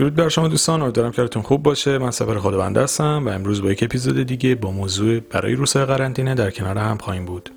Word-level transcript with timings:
درود 0.00 0.14
بر 0.14 0.28
شما 0.28 0.48
دوستان 0.48 0.82
امیدوارم 0.82 1.12
کارتون 1.12 1.42
خوب 1.42 1.62
باشه. 1.62 1.98
من 1.98 2.10
سفر 2.10 2.38
خداونده 2.38 2.82
هستم 2.82 3.22
و 3.26 3.28
امروز 3.28 3.62
با 3.62 3.72
یک 3.72 3.82
اپیزود 3.82 4.22
دیگه 4.22 4.54
با 4.54 4.70
موضوع 4.70 5.20
برای 5.20 5.54
روسای 5.54 5.84
قرنطینه 5.84 6.34
در 6.34 6.50
کنار 6.50 6.78
هم 6.78 6.98
خواهیم 6.98 7.24
بود. 7.24 7.50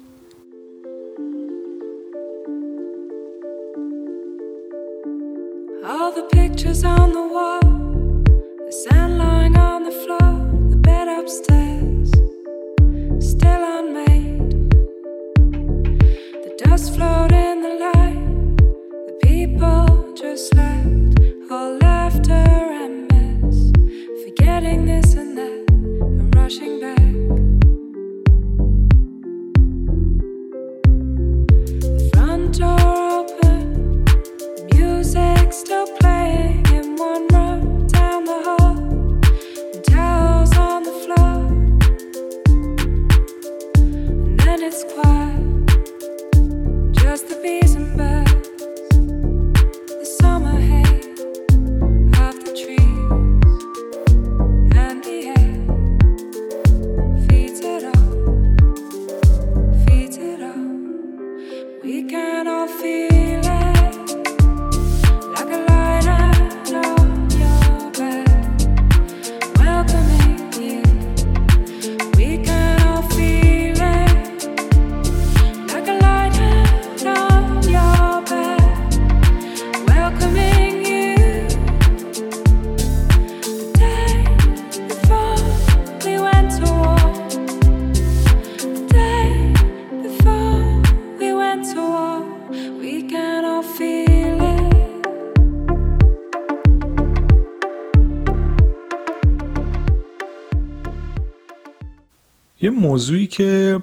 موضوعی 102.94 103.28
که 103.28 103.82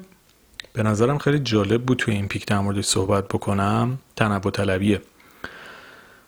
به 0.73 0.83
نظرم 0.83 1.19
خیلی 1.19 1.39
جالب 1.39 1.83
بود 1.83 1.99
توی 1.99 2.15
این 2.15 2.29
پیک 2.29 2.47
در 2.47 2.59
موردش 2.59 2.85
صحبت 2.85 3.29
بکنم 3.29 3.99
تنوع 4.17 4.51
طلبیه. 4.51 5.01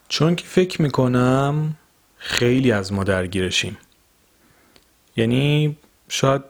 چون 0.09 0.37
که 0.37 0.47
فکر 0.47 0.83
می‌کنم 0.83 1.77
خیلی 2.17 2.73
از 2.73 2.93
ما 2.93 3.05
درگیرشیم. 3.05 3.77
یعنی 5.17 5.77
شاید 6.09 6.43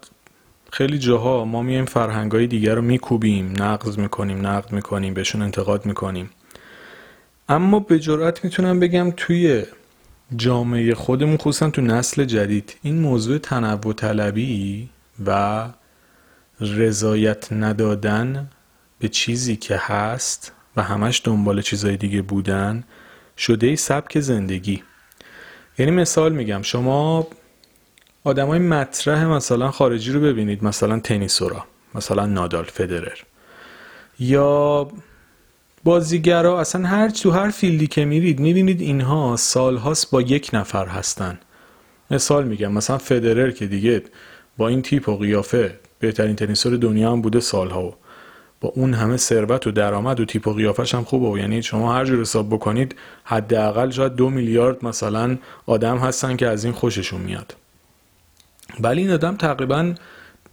خیلی 0.71 0.99
جاها 0.99 1.45
ما 1.45 1.63
میایم 1.63 1.85
فرهنگای 1.85 2.47
دیگر 2.47 2.75
رو 2.75 2.83
میکوبیم 2.83 3.55
نقض 3.59 3.99
می‌کنیم 3.99 4.47
نقد 4.47 4.73
می‌کنیم 4.73 5.15
بهشون 5.15 5.43
انتقاد 5.43 5.87
می‌کنیم. 5.87 6.31
اما 7.49 7.81
به 7.81 7.99
جرات 7.99 8.45
می‌تونم 8.45 8.81
بگم 8.81 9.13
توی 9.17 9.65
جامعه 10.37 10.95
خودمون 10.95 11.37
خصوصا 11.37 11.71
تو 11.71 11.83
نسل 11.83 12.25
جدید 12.25 12.77
این 12.83 12.99
موضوع 12.99 13.39
تنوع 13.39 13.93
طلبی 13.93 14.89
و 15.27 15.69
رضایت 16.63 17.53
ندادن 17.53 18.51
به 18.99 19.09
چیزی 19.09 19.57
که 19.57 19.77
هست 19.77 20.53
و 20.77 20.83
همش 20.83 21.23
دنبال 21.25 21.63
چیزای 21.63 21.97
دیگه 21.97 22.23
بودن 22.23 22.85
شده 23.39 23.67
ای 23.67 23.77
سبک 23.77 24.21
زندگی. 24.21 24.83
یعنی 25.79 25.93
مثال 25.93 26.33
میگم 26.33 26.63
شما 26.63 27.27
آدمای 28.25 28.59
مطرح 28.59 29.25
مثلا 29.25 29.71
خارجی 29.71 30.13
رو 30.13 30.21
ببینید 30.21 30.65
مثلا 30.65 31.01
تنیسورا 31.01 31.65
مثلا 31.95 32.27
نادال 32.27 32.65
فدرر. 32.65 33.19
یا 34.19 34.89
بازیگرا 35.85 36.61
اصلا 36.61 36.87
هر 36.87 37.09
تو 37.09 37.31
هر 37.31 37.51
فیلدی 37.51 37.87
که 37.87 38.05
میرید 38.05 38.41
می‌بینید 38.41 38.81
اینها 38.81 39.37
سالهاست 39.37 40.11
با 40.11 40.23
یک 40.23 40.51
نفر 40.53 40.87
هستن. 40.87 41.39
مثال 42.11 42.45
میگم 42.45 42.73
مثلا 42.73 42.99
فدرر 42.99 43.51
که 43.51 43.67
دیگه 43.67 44.03
با 44.57 44.69
این 44.69 44.83
تیپ 44.83 45.09
و 45.09 45.17
قیافه 45.17 45.79
بهترین 46.03 46.37
تنیسور 46.37 46.77
دنیا 46.77 47.13
هم 47.13 47.23
بوده 47.23 47.41
سالها. 47.41 47.85
و 47.85 47.95
با 48.61 48.69
اون 48.69 48.95
همه 48.95 49.17
ثروت 49.17 49.67
و 49.67 49.71
درآمد 49.71 50.21
و 50.21 50.25
تیپ 50.25 50.49
و 50.49 50.53
قیافش 50.53 50.95
هم 50.95 51.05
خوبه. 51.05 51.29
و 51.29 51.39
یعنی 51.39 51.63
شما 51.63 51.95
هر 51.95 52.05
جور 52.05 52.21
حساب 52.21 52.49
بکنید 52.49 52.97
حداقل 53.25 53.91
شاید 53.91 54.15
دو 54.15 54.31
میلیارد 54.31 54.85
مثلا 54.85 55.39
آدم 55.67 55.99
هستن 55.99 56.37
که 56.37 56.47
از 56.47 56.65
این 56.65 56.73
خوششون 56.73 57.21
میاد. 57.21 57.57
ولی 58.81 59.01
این 59.01 59.11
آدم 59.11 59.37
تقریبا 59.37 59.95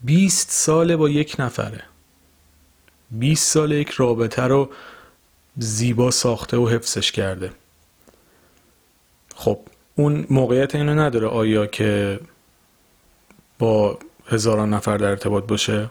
20 0.03 0.51
ساله 0.51 0.95
با 0.95 1.09
یک 1.09 1.35
نفره. 1.39 1.83
20 3.11 3.53
سال 3.53 3.71
یک 3.71 3.89
رابطه 3.89 4.41
رو 4.41 4.69
زیبا 5.57 6.11
ساخته 6.11 6.57
و 6.57 6.69
حفظش 6.69 7.11
کرده. 7.11 7.51
خب 9.35 9.59
اون 9.95 10.25
موقعیت 10.29 10.75
اینو 10.75 10.95
نداره 10.95 11.27
آیا 11.27 11.65
که 11.65 12.19
با 13.59 13.99
هزاران 14.29 14.73
نفر 14.73 14.97
در 14.97 15.09
ارتباط 15.09 15.43
باشه؟ 15.43 15.89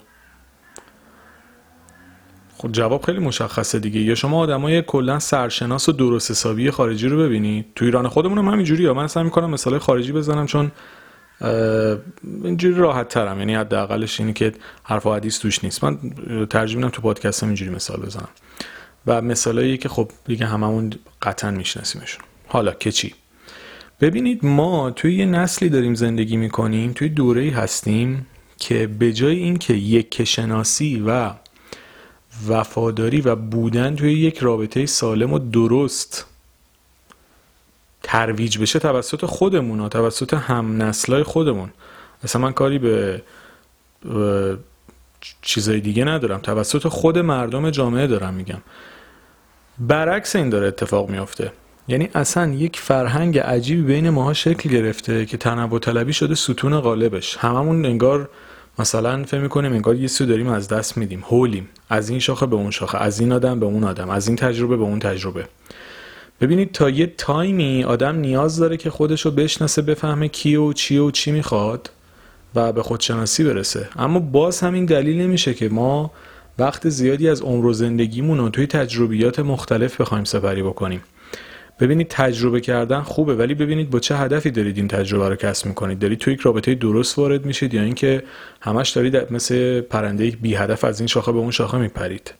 خب 2.56 2.72
جواب 2.72 3.02
خیلی 3.02 3.18
مشخصه 3.18 3.78
دیگه. 3.78 4.00
یا 4.00 4.14
شما 4.14 4.38
آدمای 4.38 4.82
کلا 4.82 5.18
سرشناس 5.18 5.88
و 5.88 5.92
درست 5.92 6.30
حسابی 6.30 6.70
خارجی 6.70 7.08
رو 7.08 7.18
ببینید. 7.18 7.66
تو 7.74 7.84
ایران 7.84 8.08
خودمون 8.08 8.38
هم 8.38 8.48
همینجوری 8.48 8.86
ها. 8.86 8.94
من 8.94 9.06
سعی 9.06 9.24
می‌کنم 9.24 9.50
مثال 9.50 9.78
خارجی 9.78 10.12
بزنم 10.12 10.46
چون 10.46 10.72
اینجوری 12.44 12.74
راحت 12.74 13.08
ترم. 13.08 13.38
یعنی 13.38 13.54
حداقلش 13.54 14.20
اینی 14.20 14.32
که 14.32 14.52
حرف 14.82 15.06
و 15.06 15.14
حدیث 15.14 15.38
توش 15.38 15.64
نیست. 15.64 15.84
من 15.84 15.98
ترجیح 16.50 16.76
میدم 16.76 16.88
تو 16.88 17.02
پادکستم 17.02 17.46
اینجوری 17.46 17.70
مثال 17.70 18.00
بزنم. 18.00 18.28
و 19.06 19.22
مثالایی 19.22 19.78
که 19.78 19.88
خب 19.88 20.10
دیگه 20.24 20.46
هممون 20.46 20.92
قطعا 21.22 21.50
میشناسیمشون. 21.50 22.24
حالا 22.46 22.72
که 22.72 22.92
چی؟ 22.92 23.14
ببینید 24.00 24.44
ما 24.44 24.90
توی 24.90 25.16
یه 25.16 25.26
نسلی 25.26 25.68
داریم 25.68 25.94
زندگی 25.94 26.36
می‌کنیم 26.36 26.92
توی 26.92 27.08
دوره 27.08 27.50
هستیم 27.50 28.26
که 28.58 28.86
به 28.86 29.12
جای 29.12 29.36
اینکه 29.36 29.74
یک 29.74 30.24
شناسی 30.24 31.04
و 31.06 31.30
وفاداری 32.48 33.20
و 33.20 33.36
بودن 33.36 33.96
توی 33.96 34.12
یک 34.12 34.38
رابطه 34.38 34.86
سالم 34.86 35.32
و 35.32 35.38
درست 35.38 36.26
ترویج 38.02 38.58
بشه 38.58 38.78
توسط 38.78 39.24
خودمون 39.24 39.80
ها 39.80 39.88
توسط 39.88 40.34
هم 40.34 40.82
نسلای 40.82 41.22
خودمون. 41.22 41.70
اصلا 42.24 42.42
من 42.42 42.52
کاری 42.52 42.78
به 42.78 43.22
چیزای 45.42 45.80
دیگه 45.80 46.04
ندارم. 46.04 46.38
توسط 46.38 46.88
خود 46.88 47.18
مردم 47.18 47.70
جامعه 47.70 48.06
دارم 48.06 48.34
میگم. 48.34 48.60
برعکس 49.78 50.36
این 50.36 50.48
داره 50.48 50.66
اتفاق 50.66 51.10
میافته. 51.10 51.52
یعنی 51.88 52.08
اصلا 52.14 52.52
یک 52.52 52.80
فرهنگ 52.80 53.38
عجیبی 53.38 53.82
بین 53.82 54.10
ماها 54.10 54.32
شکل 54.34 54.70
گرفته 54.70 55.26
که 55.26 55.36
تنوع 55.36 55.78
طلبی 55.78 56.12
شده 56.12 56.34
ستون 56.34 56.80
غالبش. 56.80 57.36
هممون 57.36 57.86
انگار 57.86 58.28
مثلا 58.78 59.24
فکر 59.24 59.40
می‌کنیم 59.40 59.72
انگار 59.72 59.96
یه 59.96 60.06
سو 60.06 60.26
داریم 60.26 60.48
از 60.48 60.68
دست 60.68 60.96
میدیم 60.96 61.24
هولیم. 61.28 61.68
از 61.90 62.08
این 62.08 62.18
شاخه 62.18 62.46
به 62.46 62.56
اون 62.56 62.70
شاخه 62.70 62.98
از 62.98 63.20
این 63.20 63.32
آدم 63.32 63.60
به 63.60 63.66
اون 63.66 63.84
آدم 63.84 64.10
از 64.10 64.26
این 64.26 64.36
تجربه 64.36 64.76
به 64.76 64.82
اون 64.82 64.98
تجربه. 64.98 65.44
ببینید 66.40 66.72
تا 66.72 66.90
یه 66.90 67.06
تایمی 67.06 67.84
آدم 67.84 68.16
نیاز 68.16 68.56
داره 68.56 68.76
که 68.76 68.90
خودش 68.90 69.20
رو 69.20 69.30
بشناسه 69.30 69.82
بفهمه 69.82 70.28
کی 70.28 70.56
و 70.56 70.72
چی 70.72 70.98
و 70.98 71.10
چی 71.10 71.32
می‌خواد 71.32 71.90
و 72.54 72.72
به 72.72 72.82
خودشناسی 72.82 73.44
برسه. 73.44 73.88
اما 73.96 74.18
باز 74.18 74.60
همین 74.60 74.84
دلیل 74.84 75.20
نمیشه 75.20 75.54
که 75.54 75.68
ما 75.68 76.10
وقت 76.58 76.88
زیادی 76.88 77.28
از 77.28 77.42
عمر 77.42 77.66
و 77.66 77.72
زندگیمون 77.72 78.38
رو 78.38 78.48
توی 78.48 78.66
تجربیات 78.66 79.38
مختلف 79.38 80.00
بخوایم 80.00 80.24
سپری 80.24 80.62
بکنیم. 80.62 81.00
ببینید 81.80 82.08
تجربه 82.08 82.60
کردن 82.60 83.00
خوبه 83.00 83.34
ولی 83.34 83.54
ببینید 83.54 83.90
با 83.90 84.00
چه 84.00 84.16
هدفی 84.16 84.50
دارید 84.50 84.76
این 84.76 84.88
تجربه 84.88 85.28
رو 85.28 85.36
کسب 85.36 85.66
می‌کنید. 85.66 85.98
دارید 85.98 86.18
توی 86.18 86.34
یک 86.34 86.40
رابطه 86.40 86.74
درست 86.74 87.18
وارد 87.18 87.46
میشید 87.46 87.74
یا 87.74 87.82
اینکه 87.82 88.22
همش 88.60 88.90
دارید 88.90 89.32
مثل 89.32 89.80
پرنده 89.80 90.30
بی 90.30 90.54
هدف 90.54 90.84
از 90.84 91.00
این 91.00 91.06
شاخه 91.06 91.32
به 91.32 91.38
اون 91.38 91.50
شاخه 91.50 91.78
میپرید. 91.78 92.34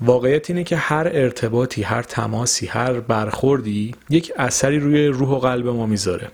واقعیت 0.00 0.50
اینه 0.50 0.64
که 0.64 0.76
هر 0.76 1.10
ارتباطی 1.12 1.82
هر 1.82 2.02
تماسی 2.02 2.66
هر 2.66 2.92
برخوردی 2.92 3.94
یک 4.10 4.32
اثری 4.36 4.78
روی 4.78 5.06
روح 5.06 5.28
و 5.28 5.38
قلب 5.38 5.68
ما 5.68 5.86
می‌ذاره. 5.86 6.28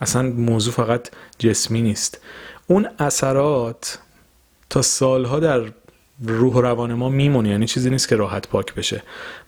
اصلا 0.00 0.22
موضوع 0.22 0.72
فقط 0.72 1.08
جسمی 1.38 1.82
نیست. 1.82 2.20
اون 2.66 2.88
اثرات 2.98 3.98
تا 4.70 4.82
سالها 4.82 5.40
در 5.40 5.62
روح 6.20 6.54
و 6.54 6.60
روان 6.60 6.94
ما 6.94 7.08
میمونه 7.08 7.48
یعنی 7.48 7.66
چیزی 7.66 7.90
نیست 7.90 8.08
که 8.08 8.16
راحت 8.16 8.48
پاک 8.48 8.74
بشه. 8.74 9.02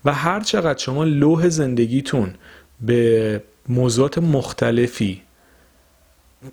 و 0.04 0.12
هر 0.12 0.40
چقدر 0.40 0.78
شما 0.78 1.04
لوح 1.04 1.48
زندگیتون 1.48 2.34
به 2.80 3.42
موضوعات 3.68 4.18
مختلفی 4.18 5.22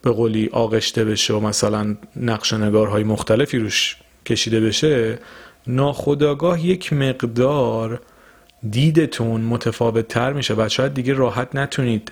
به 0.01 0.11
قولی 0.11 0.49
آغشته 0.51 1.05
بشه 1.05 1.33
و 1.33 1.39
مثلا 1.39 1.95
نقش 2.15 2.53
نگارهای 2.53 3.03
مختلفی 3.03 3.59
روش 3.59 3.97
کشیده 4.25 4.59
بشه 4.59 5.19
ناخداگاه 5.67 6.65
یک 6.65 6.93
مقدار 6.93 8.01
دیدتون 8.69 9.41
متفاوت 9.41 10.07
تر 10.07 10.33
میشه 10.33 10.53
و 10.57 10.69
شاید 10.69 10.93
دیگه 10.93 11.13
راحت 11.13 11.55
نتونید 11.55 12.11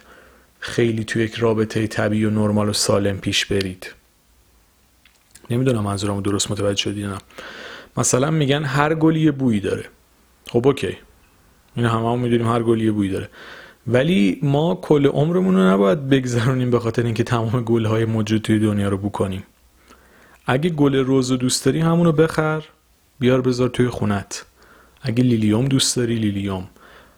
خیلی 0.59 1.03
توی 1.03 1.23
یک 1.23 1.35
رابطه 1.35 1.87
طبیعی 1.87 2.25
و 2.25 2.29
نرمال 2.29 2.69
و 2.69 2.73
سالم 2.73 3.17
پیش 3.17 3.45
برید. 3.45 3.93
نمی‌دونم 5.49 5.83
منظورمو 5.83 6.21
درست 6.21 6.51
متوجه 6.51 6.81
شدی 6.81 7.03
نه. 7.03 7.17
مثلا 7.99 8.31
میگن 8.31 8.63
هر 8.63 8.95
گلی 8.95 9.19
یه 9.19 9.31
بویی 9.31 9.59
داره. 9.59 9.85
خب 10.49 10.67
اوکی. 10.67 10.97
این 11.75 11.85
همه 11.85 12.11
هم 12.11 12.19
می‌دونیم 12.19 12.47
هر 12.47 12.63
گلی 12.63 12.85
یه 12.85 12.91
بویی 12.91 13.11
داره. 13.11 13.29
ولی 13.87 14.39
ما 14.43 14.75
کل 14.75 15.05
عمرمون 15.05 15.55
رو 15.55 15.61
نباید 15.61 16.09
بگذرونیم 16.09 16.71
به 16.71 16.79
خاطر 16.79 17.03
اینکه 17.03 17.23
تمام 17.23 17.63
گلهای 17.63 18.05
موجود 18.05 18.41
توی 18.41 18.59
دنیا 18.59 18.89
رو 18.89 18.97
بو 18.97 19.09
کنیم 19.09 19.43
اگه 20.45 20.69
گل 20.69 20.95
روز 20.95 21.31
رو 21.31 21.37
دوست 21.37 21.65
داری 21.65 21.79
همونو 21.79 22.11
بخر 22.11 22.63
بیار 23.19 23.41
بذار 23.41 23.69
توی 23.69 23.87
خونت. 23.87 24.45
اگه 25.01 25.23
لیلیوم 25.23 25.65
دوست 25.65 25.95
داری 25.95 26.15
لیلیوم. 26.15 26.67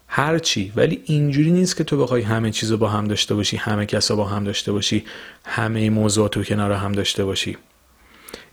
هر 0.08 0.40
چی. 0.40 0.74
ولی 0.76 1.02
اینجوری 1.06 1.52
نیست 1.52 1.78
که 1.78 1.84
تو 1.84 1.98
بخوای 1.98 2.22
همه 2.22 2.52
چیز 2.52 2.74
با 2.74 2.88
هم 2.90 3.08
داشته 3.08 3.36
باشی 3.36 3.58
همه 3.58 3.86
کسا 3.86 4.16
با 4.16 4.26
هم 4.26 4.44
داشته 4.44 4.72
باشی 4.72 5.04
همه 5.46 5.90
موضوعات 5.90 6.38
رو 6.38 6.44
کنار 6.44 6.72
هم 6.72 6.92
داشته 6.92 7.26
باشی. 7.26 7.58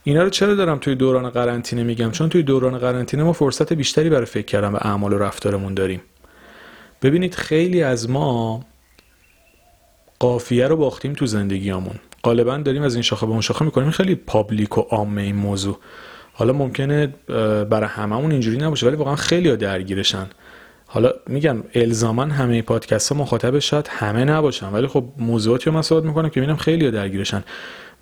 اینا 0.09 0.23
رو 0.23 0.31
چرا 0.31 0.55
دارم 0.55 0.79
توی 0.79 0.95
دوران 0.95 1.31
قرنطینه 1.31 1.83
میگم؟ 1.83 2.11
چون 2.11 2.29
توی 2.29 2.43
دوران 2.43 2.79
قرنطینه 2.79 3.23
ما 3.23 3.33
فرصت 3.33 3.73
بیشتری 3.73 4.11
برای 4.11 4.25
فکر 4.25 4.47
کردن 4.47 4.73
به 4.73 4.87
اعمال 4.87 5.13
و 5.13 5.19
رفتارمون 5.19 5.75
داریم. 5.75 6.01
ببینید 7.03 7.35
خیلی 7.35 7.83
از 7.83 8.11
ما 8.11 8.65
قافیه 10.19 10.67
رو 10.67 10.77
باختیم 10.77 11.13
تو 11.13 11.27
زندگیامون. 11.27 11.95
غالبا 12.25 12.57
داریم 12.57 12.83
از 12.83 12.95
این 12.95 13.03
شاخه 13.03 13.27
به 13.27 13.33
اون 13.33 13.41
شاخه 13.41 13.65
می‌کنیم. 13.65 13.91
خیلی 13.91 14.15
پابلیک 14.15 14.79
و 14.79 14.81
عامه 14.81 15.23
این 15.23 15.37
موضوع. 15.37 15.79
حالا 16.33 16.53
ممکنه 16.53 17.07
برای 17.71 17.89
هممون 17.89 18.33
اینجوری 18.33 18.59
نباشه 18.59 18.87
ولی 18.87 18.97
واقعا 18.97 19.17
خیلی 19.17 19.49
ها 19.49 19.57
درگیرشن. 19.57 20.27
حالا 20.87 21.13
میگم 21.27 21.65
الزاما 21.75 22.25
همه 22.25 22.63
پادکست 22.63 23.13
ها 23.13 23.19
مخاطب 23.19 23.59
شاید 23.59 23.89
همه 23.91 24.25
نباشن 24.25 24.69
ولی 24.73 24.87
خب 24.87 25.05
موضوعاتی 25.19 25.65
رو 25.65 25.73
من 25.73 25.83
صحبت 25.83 26.05
می‌کنم 26.05 26.29
که 26.29 26.41
می‌بینم 26.41 26.59
خیلی 26.59 26.85
ها 26.85 26.91
درگیرشن. 26.91 27.45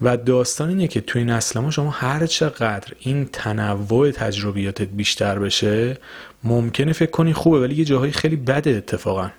و 0.00 0.16
داستان 0.16 0.68
اینه 0.68 0.88
که 0.88 1.00
توی 1.00 1.24
نسل 1.24 1.60
ما 1.60 1.70
شما 1.70 1.90
هر 1.90 2.26
چقدر 2.26 2.92
این 3.00 3.28
تنوع 3.32 4.10
تجربیاتت 4.10 4.88
بیشتر 4.88 5.38
بشه 5.38 5.98
ممکنه 6.44 6.92
فکر 6.92 7.10
کنی 7.10 7.32
خوبه 7.32 7.60
ولی 7.60 7.74
یه 7.74 7.84
جاهایی 7.84 8.12
خیلی 8.12 8.36
بده 8.36 8.70
اتفاقا. 8.70 9.30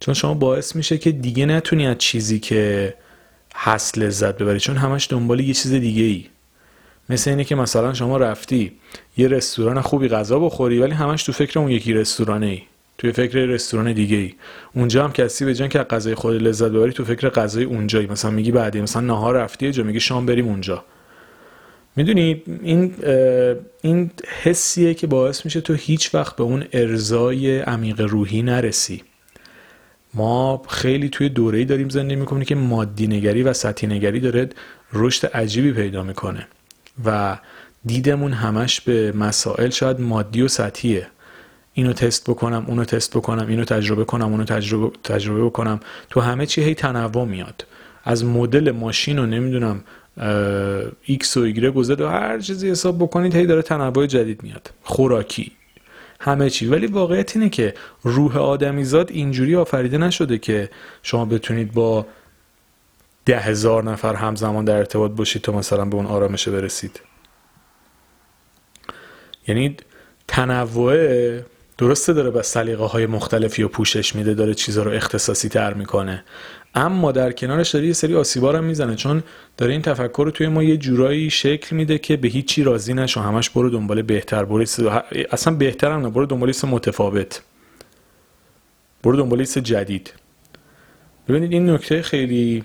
چون 0.00 0.14
شما 0.14 0.34
باعث 0.34 0.76
میشه 0.76 0.98
که 0.98 1.12
دیگه 1.12 1.46
نتونی 1.46 1.86
از 1.86 1.98
چیزی 1.98 2.38
که 2.38 2.94
هست 3.54 3.98
لذت 3.98 4.38
ببری 4.38 4.60
چون 4.60 4.76
همش 4.76 5.06
دنبال 5.10 5.40
یه 5.40 5.54
چیز 5.54 5.72
دیگه 5.72 6.02
ای 6.02 6.26
مثل 7.08 7.30
اینه 7.30 7.44
که 7.44 7.54
مثلا 7.54 7.94
شما 7.94 8.16
رفتی 8.16 8.72
یه 9.16 9.28
رستوران 9.28 9.80
خوبی 9.80 10.08
غذا 10.08 10.38
بخوری 10.38 10.78
ولی 10.78 10.92
همش 10.92 11.22
تو 11.22 11.32
فکر 11.32 11.58
اون 11.58 11.70
یکی 11.70 11.92
رستورانه 11.92 12.46
ای. 12.46 12.62
توی 12.98 13.12
فکر 13.12 13.38
رستوران 13.38 13.92
دیگه 13.92 14.16
ای 14.16 14.34
اونجا 14.74 15.04
هم 15.04 15.12
کسی 15.12 15.44
به 15.44 15.54
جان 15.54 15.68
که 15.68 15.78
غذای 15.78 16.14
خود 16.14 16.42
لذت 16.42 16.68
ببری 16.70 16.92
تو 16.92 17.04
فکر 17.04 17.28
غذای 17.28 17.64
اونجایی. 17.64 18.06
مثلا 18.06 18.30
میگی 18.30 18.52
بعدی 18.52 18.80
مثلا 18.80 19.02
نهار 19.02 19.36
رفتی 19.36 19.72
جا 19.72 19.82
میگی 19.82 20.00
شام 20.00 20.26
بریم 20.26 20.48
اونجا. 20.48 20.84
می‌دونی 21.96 22.42
این 22.62 22.94
این 23.82 24.10
حسیه 24.42 24.94
که 24.94 25.06
باعث 25.06 25.44
میشه 25.44 25.60
تو 25.60 25.74
هیچ 25.74 26.14
وقت 26.14 26.36
به 26.36 26.44
اون 26.44 26.64
ارزای 26.72 27.58
عمیق 27.58 28.00
روحی 28.00 28.42
نرسی. 28.42 29.02
ما 30.14 30.62
خیلی 30.68 31.08
توی 31.08 31.28
دوره‌ای 31.28 31.64
داریم 31.64 31.88
زندگی 31.88 32.16
می‌کنیم 32.16 32.44
که 32.44 32.54
مادی 32.54 33.06
نگری 33.06 33.42
و 33.42 33.52
سطحی 33.52 33.86
نگری 33.86 34.20
داره 34.20 34.48
رشد 34.92 35.26
عجیبی 35.26 35.72
پیدا 35.72 36.02
می‌کنه. 36.02 36.46
و 37.04 37.38
دیدمون 37.84 38.32
همش 38.32 38.80
به 38.80 39.12
مسائل 39.12 39.70
شاید 39.70 40.00
مادی 40.00 40.42
و 40.42 40.48
سطحیه. 40.48 41.06
اینو 41.74 41.92
تست 41.92 42.30
بکنم 42.30 42.64
اونو 42.68 42.84
تست 42.84 43.16
بکنم 43.16 43.48
اینو 43.48 43.64
تجربه 43.64 44.04
کنم 44.04 44.30
اونو 44.30 44.44
تجربه, 44.44 44.96
تجربه 45.04 45.44
بکنم. 45.44 45.80
تو 46.10 46.20
همه 46.20 46.46
چی 46.46 46.62
هی 46.62 46.74
تنوع 46.74 47.24
میاد. 47.24 47.66
از 48.04 48.24
مدل 48.24 48.70
ماشین 48.70 49.18
رو 49.18 49.26
نمی‌دونم 49.26 49.84
ایکس 51.02 51.36
و 51.36 51.40
ایگرگ 51.40 51.70
و 51.70 52.06
هر 52.08 52.38
چیزی 52.38 52.70
حساب 52.70 52.98
بکنید 52.98 53.36
هی 53.36 53.46
داره 53.46 53.62
تنوع 53.62 54.06
جدید 54.06 54.42
میاد. 54.42 54.70
خوراکی. 54.82 55.52
همه 56.20 56.50
چی. 56.50 56.66
ولی 56.66 56.86
واقعیت 56.86 57.36
اینه 57.36 57.48
که 57.48 57.74
روح 58.02 58.38
آدمیزاد 58.38 59.10
اینجوری 59.10 59.56
آفریده 59.56 59.98
نشده 59.98 60.38
که 60.38 60.70
شما 61.02 61.24
بتونید 61.24 61.72
با 61.72 62.06
ده 63.24 63.38
هزار 63.38 63.84
نفر 63.84 64.14
همزمان 64.14 64.64
در 64.64 64.76
ارتباط 64.76 65.10
باشید 65.10 65.42
تا 65.42 65.52
مثلا 65.52 65.84
به 65.84 65.96
اون 65.96 66.06
آرامشه 66.06 66.50
برسید. 66.50 67.00
یعنی 69.48 69.76
تنوع 70.28 70.94
درسته 71.78 72.12
داره 72.12 72.30
به 72.30 72.42
سلیقه 72.42 72.84
های 72.84 73.06
مختلفی 73.06 73.62
و 73.62 73.68
پوشش 73.68 74.14
میده 74.14 74.34
داره 74.34 74.54
چیزها 74.54 74.82
رو 74.82 74.90
اختصاصی 74.90 75.48
تر 75.48 75.74
می‌کنه. 75.74 76.24
اما 76.74 77.12
در 77.12 77.32
کنارش 77.32 77.70
داره 77.70 77.86
یه 77.86 77.92
سری 77.92 78.14
آسیبا 78.14 78.52
هم 78.52 78.64
می‌زنه 78.64 78.94
چون 78.96 79.22
داره 79.56 79.72
این 79.72 79.82
تفکر 79.82 80.22
رو 80.24 80.30
توی 80.30 80.48
ما 80.48 80.62
یه 80.62 80.76
جورایی 80.76 81.30
شکل 81.30 81.76
میده 81.76 81.98
که 81.98 82.16
به 82.16 82.28
هیچی 82.28 82.62
راضی 82.62 82.94
نشو. 82.94 83.20
همش 83.20 83.50
برو 83.50 83.70
دنبال 83.70 84.02
بهتر 84.02 84.44
برو 84.44 84.64
اصلا 85.30 85.54
بهتر 85.54 85.96
نه 85.96 86.10
برو 86.10 86.26
دنبال 86.26 86.52
متفاوت. 86.64 87.42
برو 89.02 89.16
دنبال 89.16 89.44
جدید. 89.44 90.14
ببینید 91.28 91.52
این 91.52 91.70
نکته 91.70 92.02
خیلی 92.02 92.64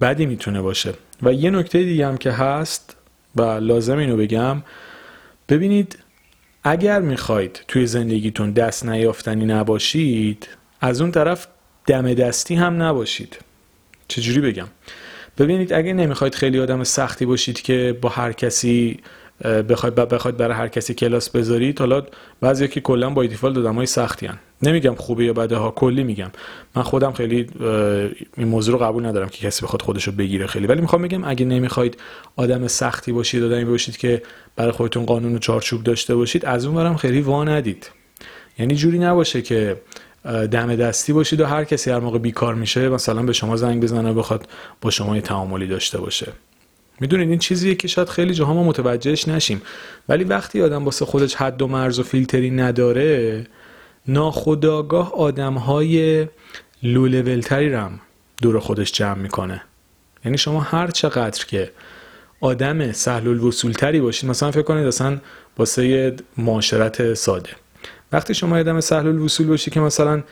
بدی 0.00 0.26
می‌تونه 0.26 0.62
باشه. 0.62 0.94
و 1.22 1.32
یه 1.32 1.50
نکته 1.50 1.78
دیگه 1.78 2.06
هم 2.06 2.16
که 2.16 2.30
هست 2.30 2.96
و 3.36 3.42
لازم 3.42 3.98
اینو 3.98 4.16
بگم. 4.16 4.62
ببینید 5.48 5.98
اگر 6.64 7.00
می‌خواید 7.00 7.64
توی 7.68 7.86
زندگیتون 7.86 8.50
دست 8.50 8.86
نیافتنی 8.86 9.44
نباشید 9.44 10.48
از 10.80 11.00
اون 11.00 11.10
طرف 11.10 11.46
دم 11.86 12.14
دستی 12.14 12.54
هم 12.54 12.82
نباشید. 12.82 13.38
چجوری 14.08 14.40
بگم؟ 14.40 14.68
ببینید 15.38 15.72
اگه 15.72 15.92
نمی‌خواید 15.92 16.34
خیلی 16.34 16.60
آدم 16.60 16.84
سختی 16.84 17.26
باشید 17.26 17.60
که 17.60 17.98
با 18.00 18.08
هر 18.08 18.32
کسی 18.32 19.00
بخواید 19.42 19.94
بخواید 19.94 20.36
برای 20.36 20.54
هر 20.54 20.68
کسی 20.68 20.94
کلاس 20.94 21.30
بذارید 21.30 21.78
حالا 21.78 22.02
بعضی 22.40 22.68
که 22.68 22.80
کلا 22.80 23.10
با 23.10 23.26
دیفالت 23.26 23.58
آدمای 23.58 23.86
سختی 23.86 24.26
هن. 24.26 24.38
نمیگم 24.62 24.94
خوبه 24.94 25.24
یا 25.24 25.32
بده 25.32 25.56
ها 25.56 25.70
کلی 25.70 26.04
میگم. 26.04 26.30
من 26.76 26.82
خودم 26.82 27.12
خیلی 27.12 27.46
این 28.36 28.48
موضوع 28.48 28.78
رو 28.78 28.84
قبول 28.84 29.06
ندارم 29.06 29.28
که 29.28 29.46
کسی 29.46 29.64
بخواد 29.64 29.82
خودش 29.82 30.04
رو 30.04 30.12
بگیره 30.12 30.46
خیلی. 30.46 30.66
ولی 30.66 30.80
می‌خوام 30.80 31.02
بگم 31.02 31.24
اگه 31.24 31.44
نمی‌خواید 31.46 31.96
آدم 32.36 32.66
سختی 32.66 33.12
باشید 33.12 33.42
آدمی 33.42 33.64
باشید 33.64 33.96
که 33.96 34.22
برای 34.56 34.72
خودتون 34.72 35.06
قانون 35.06 35.34
و 35.34 35.38
چارچوب 35.38 35.82
داشته 35.82 36.14
باشید 36.14 36.46
از 36.46 36.66
اون 36.66 36.74
برم 36.74 36.96
خیلی 36.96 37.20
وا 37.20 37.44
ندید. 37.44 37.90
یعنی 38.58 38.74
جوری 38.74 38.98
نباشه 38.98 39.42
که 39.42 39.76
دم 40.24 40.76
دستی 40.76 41.12
باشید 41.12 41.40
و 41.40 41.46
هر 41.46 41.64
کسی 41.64 41.90
هر 41.90 42.00
موقع 42.00 42.18
بیکار 42.18 42.54
میشه 42.54 42.88
مثلا 42.88 43.22
به 43.22 43.32
شما 43.32 43.56
زنگ 43.56 43.82
بزنه 43.82 44.12
بخواد 44.12 44.48
با 44.80 44.90
شما 44.90 45.16
یه 45.16 45.22
تعاملی 45.22 45.66
داشته 45.66 45.98
باشه. 45.98 46.32
می‌دونید 47.00 47.28
این 47.28 47.38
چیزیه 47.38 47.74
که 47.74 47.88
شاید 47.88 48.08
خیلی 48.08 48.34
جاها 48.34 48.54
ما 48.54 48.62
متوجهش 48.62 49.28
نشیم. 49.28 49.62
ولی 50.08 50.24
وقتی 50.24 50.62
آدم 50.62 50.84
واسه 50.84 51.04
خودش 51.04 51.34
حد 51.34 51.62
و 51.62 51.66
مرز 51.66 51.98
و 51.98 52.02
فیلتری 52.02 52.50
نداره 52.50 53.46
ناخداگاه 54.08 55.14
آدم 55.14 55.54
های 55.54 56.26
لو 56.82 57.06
لولتری 57.06 57.70
رم 57.70 58.00
دور 58.42 58.58
خودش 58.58 58.92
جمع 58.92 59.18
می‌کنه. 59.18 59.62
یعنی 60.24 60.38
شما 60.38 60.60
هر 60.60 60.90
چقدر 60.90 61.44
که 61.44 61.70
آدم 62.40 62.92
سهل 62.92 63.28
الوصولتری 63.28 64.00
باشید 64.00 64.30
مثلا 64.30 64.50
فکر 64.50 64.62
کنید 64.62 64.86
اصلا 64.86 65.18
واسه 65.58 66.16
معاشرت 66.36 67.14
ساده. 67.14 67.50
وقتی 68.12 68.34
شما 68.34 68.58
آدم 68.58 68.80
سهل 68.80 69.06
الوصول 69.06 69.46
باشی 69.46 69.70
که 69.70 69.80
مثلا 69.80 70.22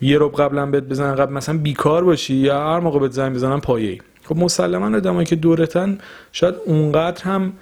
یه 0.00 0.18
رب 0.18 0.34
قبلا 0.34 0.66
بهت 0.66 0.82
بزنن 0.82 1.14
قبل 1.14 1.32
مثلا 1.32 1.58
بیکار 1.58 2.04
باشی 2.04 2.34
یا 2.34 2.72
هر 2.72 2.80
موقع 2.80 2.98
بهت 2.98 3.12
زنگ 3.12 3.34
بزنن 3.34 3.60
پایه 3.60 3.98
خب 4.24 4.36
مسلما 4.36 4.96
آدمایی 4.96 5.26
که 5.26 5.36
دورتن 5.36 5.98
شاید 6.32 6.54
اونقدر 6.66 7.24
هم 7.24 7.52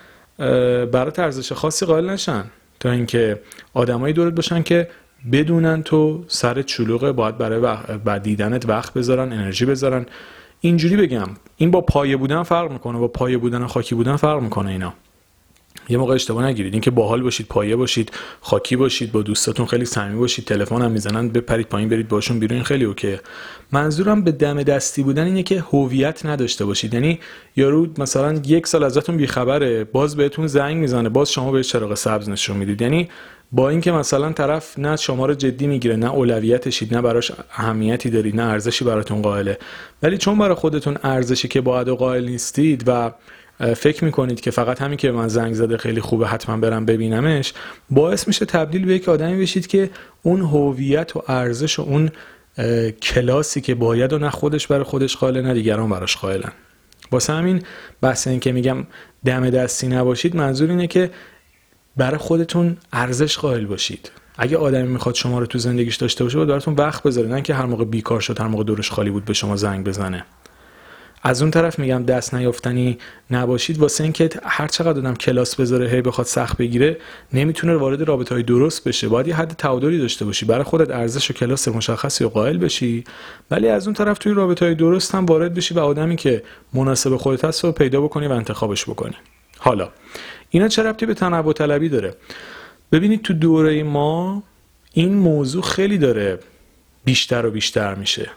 برای 0.93 1.13
ارزش 1.19 1.53
خاصی 1.53 1.87
قائل 1.87 2.11
نشن. 2.11 2.45
تا 2.81 2.91
اینکه 2.91 3.41
آدمایی 3.75 4.15
دورت 4.15 4.35
باشن 4.35 4.63
که 4.63 4.89
بدونن 5.33 5.83
تو 5.83 6.25
سر 6.29 6.63
چلوغه 6.63 7.13
باید 7.13 7.39
برای 7.39 7.61
بعد 8.05 8.23
دیدنت 8.23 8.69
وقت 8.69 8.95
بذارن 8.95 9.33
انرژی 9.33 9.67
بذارن. 9.67 10.07
اینجوری 10.61 10.97
بگم 10.97 11.29
این 11.57 11.71
با 11.71 11.81
پایه 11.81 12.17
بودن 12.17 12.43
فرق 12.43 12.73
می‌کنه 12.73 12.99
با 12.99 13.09
پایه 13.09 13.39
بودن 13.39 13.67
خاکی 13.67 13.95
بودن 13.95 14.17
فرق 14.17 14.41
می‌کنه 14.41 14.71
اینا. 14.71 14.95
یه 15.89 15.99
موقع 15.99 16.15
اشتباه 16.15 16.45
نگیرید. 16.45 16.73
اینکه 16.73 16.91
باحال 16.91 17.23
باشید 17.23 17.47
پایه 17.47 17.77
باشید 17.77 18.13
خاکی 18.41 18.77
باشید 18.77 19.13
با 19.13 19.23
دوستاتون 19.23 19.67
خیلی 19.67 19.85
صمیمی 19.85 20.19
باشید 20.19 20.45
تلفن 20.45 20.83
هم 20.83 20.91
می‌زنن 20.91 21.29
بپرید 21.29 21.67
پایین 21.67 21.89
برید 21.89 22.09
باشون 22.09 22.39
بیرون. 22.39 22.63
خیلی 22.63 22.85
اوکی 22.85 23.17
منظورم 23.73 24.25
به 24.25 24.33
دم 24.33 24.63
دستی 24.63 25.03
بودن 25.03 25.25
اینه 25.25 25.43
که 25.43 25.61
هویت 25.61 26.27
نداشته 26.27 26.65
باشید. 26.65 26.95
یعنی 26.95 27.19
یارو 27.57 27.87
مثلا 27.99 28.41
یک 28.47 28.67
سال 28.67 28.85
ازتون 28.85 29.17
بیخبره 29.17 29.85
باز 29.85 30.17
بهتون 30.17 30.47
زنگ 30.47 30.77
می‌زنه 30.77 31.09
باز 31.09 31.33
شما 31.33 31.53
به 31.53 31.63
چراغ 31.63 31.95
سبز 31.95 32.29
نشون 32.29 32.57
می‌دید. 32.57 32.83
یعنی 32.83 33.09
با 33.53 33.69
اینکه 33.69 33.93
مثلا 33.93 34.33
طرف 34.33 34.79
نه 34.79 34.97
شما 34.97 35.27
رو 35.27 35.35
جدی 35.35 35.67
می‌گیره 35.67 35.97
نه 35.97 36.13
اولویتشید 36.13 36.95
نه 36.95 37.03
براش 37.03 37.33
اهمیتی 37.57 38.11
دارید 38.11 38.37
نه 38.37 38.43
ارزشی 38.43 38.85
براتون 38.85 39.23
قائله. 39.23 39.59
ولی 40.03 40.19
چون 40.19 40.39
برای 40.39 40.55
خودتون 40.55 40.97
ارزشی 41.03 41.49
که 41.49 41.61
باید 41.61 41.89
و 41.89 41.97
قائل 41.97 42.25
نیستید 42.25 42.85
و 42.87 43.13
فکر 43.63 44.05
می‌کنید 44.05 44.41
که 44.41 44.51
فقط 44.51 44.83
همین 44.83 44.97
که 44.97 45.11
من 45.11 45.29
زنگ 45.29 45.55
زده 45.55 45.77
خیلی 45.77 46.01
خوبه 46.01 46.29
حتما 46.29 46.57
برم 46.57 46.87
ببینمش 46.87 47.53
باعث 47.91 48.29
میشه 48.29 48.45
تبدیل 48.45 48.85
به 48.85 48.95
یک 48.95 49.09
آدمی 49.09 49.43
بشید 49.43 49.67
که 49.67 49.91
اون 50.23 50.41
هویت 50.41 51.17
و 51.17 51.23
ارزش 51.29 51.79
و 51.79 51.83
اون 51.83 52.11
کلاسی 53.03 53.61
که 53.61 53.75
باید 53.75 54.13
و 54.13 54.19
نه 54.19 54.31
خودش 54.31 54.67
برای 54.67 54.83
خودش 54.83 55.17
قائله 55.17 55.43
نه 55.43 55.55
دیگران 55.55 55.91
براش 55.91 56.17
قائلن. 56.17 56.53
واسه 57.13 57.33
همین 57.33 57.63
بحث 58.01 58.27
این 58.27 58.41
که 58.41 58.53
میگم 58.53 58.87
دم 59.25 59.51
دستی 59.51 59.89
نباشید 59.89 60.37
منظور 60.37 60.71
اینه 60.71 60.87
که 60.87 61.11
برای 61.97 62.19
خودتون 62.19 62.77
ارزش 62.93 63.39
قائل 63.39 63.67
باشید. 63.67 64.11
اگه 64.39 64.57
آدمی 64.57 64.89
می‌خواد 64.89 65.15
شما 65.15 65.39
رو 65.39 65.47
تو 65.47 65.59
زندگیش 65.59 65.97
داشته 65.97 66.25
باشه 66.25 66.37
باید 66.37 66.49
براتون 66.49 66.75
وقت 66.75 67.03
بذاره 67.03 67.29
نه 67.29 67.43
که 67.43 67.55
هر 67.55 67.67
موقع 67.67 67.85
بیکار 67.85 68.21
شد 68.21 68.41
هر 68.41 68.47
موقع 68.47 68.65
دورش 68.65 68.91
خالی 68.91 69.11
بود 69.11 69.25
به 69.25 69.33
شما 69.33 69.57
زنگ 69.57 69.85
بزنه. 69.85 70.25
از 71.23 71.43
اون 71.43 71.51
طرف 71.51 71.79
میگم 71.79 72.03
دست 72.03 72.35
نیافتنی 72.35 72.99
نباشید. 73.31 73.79
واسه 73.79 74.05
اینکه 74.05 74.31
هر 74.43 74.67
چقدر 74.67 74.99
آدم 74.99 75.15
کلاس 75.15 75.61
بذاره 75.61 75.89
هی 75.89 76.03
بخواد 76.03 76.27
سخت 76.27 76.57
بگیره 76.57 76.97
نمی‌تونه 77.33 77.77
وارد 77.77 78.03
رابطه 78.03 78.35
های 78.35 78.43
درست 78.43 78.89
بشه. 78.89 79.09
باید 79.09 79.29
یه 79.29 79.37
حد 79.37 79.55
تعادلی 79.59 79.99
داشته 79.99 80.25
باشی. 80.25 80.47
برای 80.47 80.65
خودت 80.65 80.91
ارزش 80.91 81.31
و 81.31 81.35
کلاس 81.35 81.69
مشخصی 81.69 82.25
و 82.25 82.29
قائل 82.29 82.59
بشی. 82.59 83.05
ولی 83.51 83.69
از 83.69 83.87
اون 83.87 83.95
طرف 83.95 84.19
توی 84.19 84.33
رابطه 84.33 84.65
های 84.65 84.75
درست 84.75 85.15
هم 85.15 85.27
وارد 85.27 85.55
بشی 85.55 85.75
و 85.75 85.79
آدمی 85.79 86.17
که 86.17 86.43
مناسب 86.75 87.17
خودت 87.17 87.45
هست 87.45 87.65
رو 87.65 87.73
پیدا 87.73 88.01
بکنی 88.01 88.27
و 88.27 88.33
انتخابش 88.33 88.85
بکنی. 88.85 89.17
حالا 89.59 89.89
اینا 90.51 90.69
چه 90.69 90.83
ربطی 90.83 91.07
به 91.07 91.15
تنوع 91.15 91.53
طلبی 91.53 91.89
داره؟ 91.89 92.15
ببینید 92.93 93.23
تو 93.23 93.33
دوره 93.33 93.83
ما 93.83 94.43
این 94.93 95.15
موضوع 95.15 95.63
خیلی 95.63 95.99
داره 95.99 96.39
بیشتر 97.05 97.47
و 97.47 97.51
بیشتر 97.51 97.95
میشه. 97.95 98.31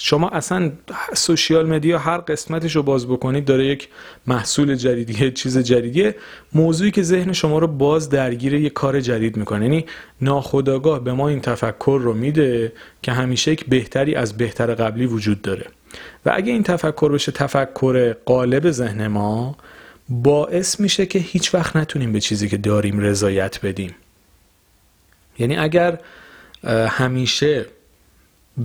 شما 0.00 0.28
اصلا 0.28 0.72
سوشیال 1.14 1.66
مدیا 1.66 1.98
هر 1.98 2.18
قسمتش 2.18 2.76
رو 2.76 2.82
باز 2.82 3.06
بکنید 3.06 3.44
داره 3.44 3.66
یک 3.66 3.88
محصول 4.26 4.74
جدیدیه 4.74 5.30
چیز 5.30 5.58
جدیدیه. 5.58 6.14
موضوعی 6.52 6.90
که 6.90 7.02
ذهن 7.02 7.32
شما 7.32 7.58
رو 7.58 7.66
باز 7.66 8.08
درگیر 8.08 8.54
یک 8.54 8.72
کار 8.72 9.00
جدید 9.00 9.36
می‌کنه. 9.36 9.64
یعنی 9.64 9.86
ناخداگاه 10.20 11.04
به 11.04 11.12
ما 11.12 11.28
این 11.28 11.40
تفکر 11.40 12.00
رو 12.02 12.14
میده 12.14 12.72
که 13.02 13.12
همیشه 13.12 13.52
یک 13.52 13.66
بهتری 13.66 14.14
از 14.14 14.36
بهتر 14.36 14.74
قبلی 14.74 15.06
وجود 15.06 15.42
داره. 15.42 15.66
و 16.26 16.32
اگه 16.34 16.52
این 16.52 16.62
تفکر 16.62 17.12
بشه 17.12 17.32
تفکر 17.32 18.12
قالب 18.12 18.70
ذهن 18.70 19.06
ما 19.06 19.56
باعث 20.08 20.80
میشه 20.80 21.06
که 21.06 21.18
هیچ 21.18 21.54
وقت 21.54 21.76
نتونیم 21.76 22.12
به 22.12 22.20
چیزی 22.20 22.48
که 22.48 22.56
داریم 22.56 23.00
رضایت 23.00 23.60
بدیم. 23.62 23.94
یعنی 25.38 25.56
اگر 25.56 25.98
همیشه 26.88 27.66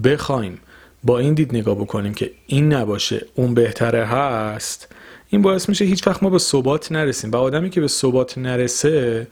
بخوایم 0.04 0.60
با 1.04 1.20
این 1.20 1.34
دید 1.34 1.56
نگاه 1.56 1.76
بکنیم 1.76 2.14
که 2.14 2.32
این 2.48 2.74
نباشه 2.74 3.26
اون 3.36 3.54
بهتره 3.54 4.06
هست 4.06 4.96
این 5.30 5.42
باعث 5.42 5.70
میشه 5.70 5.86
هیچ 5.86 6.08
وقت 6.08 6.24
ما 6.24 6.30
به 6.30 6.40
ثبات 6.40 6.92
نرسیم 6.92 7.32
و 7.32 7.36
آدمی 7.36 7.70
که 7.70 7.82
به 7.82 7.88
ثبات 7.88 8.38
نرسه 8.38 9.28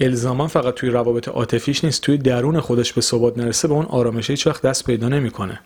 الزاما 0.00 0.48
فقط 0.48 0.74
توی 0.74 0.90
روابط 0.90 1.28
عاطفیش 1.28 1.84
نیست 1.84 2.02
توی 2.02 2.18
درون 2.18 2.60
خودش 2.60 2.92
به 2.92 3.00
ثبات 3.00 3.38
نرسه 3.38 3.68
به 3.68 3.74
اون 3.74 3.86
آرامش 3.86 4.30
هیچ 4.30 4.46
وقت 4.46 4.62
دست 4.62 4.84
پیدا 4.84 5.08
نمی‌کنه. 5.08 5.60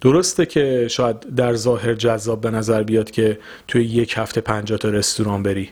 درسته 0.00 0.46
که 0.46 0.88
شاید 0.90 1.20
در 1.20 1.54
ظاهر 1.54 1.94
جذاب 1.94 2.40
به 2.40 2.50
نظر 2.50 2.82
بیاد 2.82 3.10
که 3.10 3.38
توی 3.68 3.84
یک 3.84 4.14
هفته 4.16 4.40
50 4.40 4.78
تا 4.78 4.88
رستوران 4.88 5.42
بری 5.42 5.70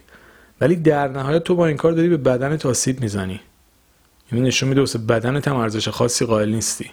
ولی 0.60 0.76
در 0.76 1.08
نهایت 1.08 1.44
تو 1.44 1.54
با 1.54 1.66
این 1.66 1.76
کار 1.76 1.92
داری 1.92 2.08
به 2.08 2.16
بدن 2.16 2.58
آسیب 2.64 3.00
می‌زنی. 3.00 3.40
یعنی 4.32 4.48
نشون 4.48 4.68
میده 4.68 4.80
واسه 4.80 4.98
بدنت 4.98 5.48
هم 5.48 5.56
ارزش 5.56 5.88
خاصی 5.88 6.24
قائل 6.24 6.48
نیستی. 6.48 6.90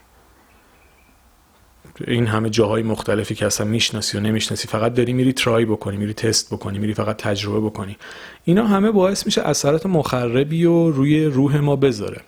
این 2.08 2.28
همه 2.28 2.50
جاهای 2.50 2.84
مختلفی 2.84 3.36
که 3.36 3.46
اصلا 3.46 3.68
می‌شناسی 3.68 4.18
و 4.18 4.22
نمی‌شناسی 4.22 4.68
فقط 4.68 4.94
داری 4.94 5.14
میری 5.14 5.34
ترای 5.34 5.66
بکنی 5.66 5.98
میری 5.98 6.14
تست 6.14 6.54
بکنی 6.54 6.80
میری 6.80 6.94
فقط 6.94 7.18
تجربه 7.18 7.60
بکنی. 7.60 7.98
اینا 8.44 8.68
همه 8.68 8.92
باعث 8.92 9.26
میشه 9.26 9.42
اثرات 9.42 9.86
مخربی 9.86 10.66
و 10.66 10.92
روی 10.92 11.26
روح 11.26 11.58
ما 11.58 11.76
بذاره. 11.76 12.22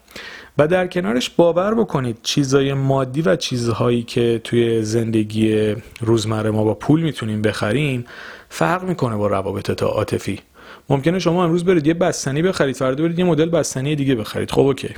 و 0.57 0.67
در 0.67 0.87
کنارش 0.87 1.29
باور 1.29 1.75
بکنید 1.75 2.17
چیزای 2.23 2.73
مادی 2.73 3.21
و 3.21 3.35
چیزهایی 3.35 4.03
که 4.03 4.41
توی 4.43 4.83
زندگی 4.83 5.75
روزمره 6.01 6.51
ما 6.51 6.63
با 6.63 6.73
پول 6.73 7.01
می‌تونیم 7.01 7.41
بخریم 7.41 8.05
فرق 8.49 8.83
می‌کنه 8.83 9.15
با 9.15 9.27
روابط 9.27 9.83
عاطفی. 9.83 10.39
ممکنه 10.89 11.19
شما 11.19 11.43
امروز 11.43 11.65
برید 11.65 11.87
یه 11.87 11.93
بستنی 11.93 12.41
بخرید 12.41 12.75
فردا 12.75 13.03
برید 13.03 13.19
یه 13.19 13.25
مدل 13.25 13.49
بستنی 13.49 13.95
دیگه 13.95 14.15
بخرید. 14.15 14.51
خب 14.51 14.61
اوکی. 14.61 14.89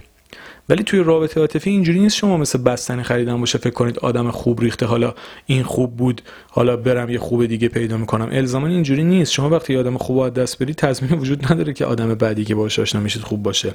ولی 0.70 0.84
توی 0.84 1.00
رابطه 1.00 1.40
عاطفی 1.40 1.70
اینجوری 1.70 2.00
نیست 2.00 2.16
شما 2.16 2.38
مثل 2.38 2.62
بستنی 2.62 3.04
خریدن 3.04 3.40
باشه 3.40 3.58
فکر 3.58 3.74
کنید 3.74 4.00
آدم 4.00 4.32
خوب 4.32 4.62
ریخته. 4.62 4.86
حالا 4.86 5.14
این 5.46 5.64
خوب 5.64 5.98
بود 5.98 6.22
حالا 6.50 6.78
برم 6.78 7.10
یه 7.10 7.20
خوب 7.20 7.46
دیگه 7.46 7.68
پیدا 7.68 7.98
می‌کنم. 7.98 8.30
الزاما 8.32 8.68
اینجوری 8.68 9.04
نیست. 9.04 9.32
شما 9.32 9.50
وقتی 9.50 9.78
آدم 9.78 9.98
خوب 9.98 10.18
از 10.18 10.34
دست 10.34 10.60
برید 10.60 10.76
تضمین 10.76 11.20
وجود 11.20 11.52
نداره 11.52 11.74
که 11.74 11.86
آدم 11.86 12.16
بعدی 12.16 12.46
که 12.46 12.56
باهاش 12.56 12.80
آشنا 12.80 13.02
میشید 13.02 13.22
خوب 13.22 13.44
باشه. 13.44 13.74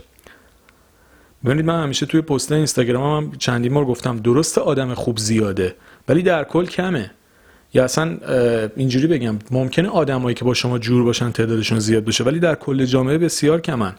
ببینید 1.45 1.65
من 1.65 1.83
همیشه 1.83 2.07
توی 2.07 2.21
پست 2.21 2.53
اینستاگرام 2.53 3.25
هم 3.25 3.33
چندین 3.39 3.75
بار 3.75 3.85
گفتم 3.85 4.17
درست 4.17 4.59
آدم 4.59 4.95
خوب 4.95 5.19
زیاده 5.19 5.75
ولی 6.09 6.23
در 6.23 6.45
کل 6.45 6.67
کمه. 6.67 7.11
یا 7.75 7.85
اصلا 7.85 8.19
اینجوری 8.77 9.07
بگم 9.07 9.39
ممکنه 9.51 9.89
آدمایی 9.89 10.35
که 10.35 10.45
با 10.45 10.55
شما 10.55 10.79
جور 10.79 11.05
باشن 11.05 11.33
تعدادشون 11.33 11.79
زیاد 11.79 12.05
بشه 12.05 12.25
ولی 12.25 12.41
در 12.41 12.55
کل 12.55 12.85
جامعه 12.85 13.19
بسیار 13.19 13.61
کمن. 13.61 13.95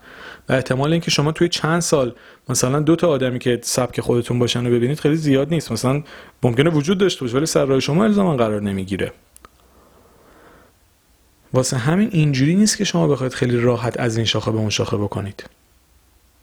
و 0.49 0.53
احتمال 0.53 0.91
اینکه 0.91 1.11
شما 1.11 1.31
توی 1.31 1.49
چند 1.49 1.79
سال 1.79 2.15
مثلا 2.49 2.79
دو 2.79 2.95
تا 2.95 3.07
آدمی 3.07 3.39
که 3.39 3.59
سبک 3.63 4.01
خودتون 4.01 4.39
باشن 4.39 4.65
رو 4.65 4.71
ببینید 4.71 4.99
خیلی 4.99 5.15
زیاد 5.15 5.49
نیست. 5.49 5.71
مثلا 5.71 6.03
ممکنه 6.43 6.69
وجود 6.69 6.97
داشته 6.97 7.21
باشه 7.21 7.38
ولی 7.38 7.45
سر 7.45 7.65
راه 7.65 7.79
شما 7.79 8.03
الزاما 8.03 8.35
قرار 8.35 8.61
نمی‌گیره. 8.61 9.11
واسه 11.53 11.77
همین 11.77 12.09
اینجوری 12.11 12.55
نیست 12.55 12.77
که 12.77 12.83
شما 12.83 13.07
بخواید 13.07 13.33
خیلی 13.33 13.57
راحت 13.57 13.99
از 13.99 14.17
این 14.17 14.25
شاخه 14.25 14.51
به 14.51 14.57
اون 14.57 14.69
شاخه 14.69 14.97
بکنید. 14.97 15.43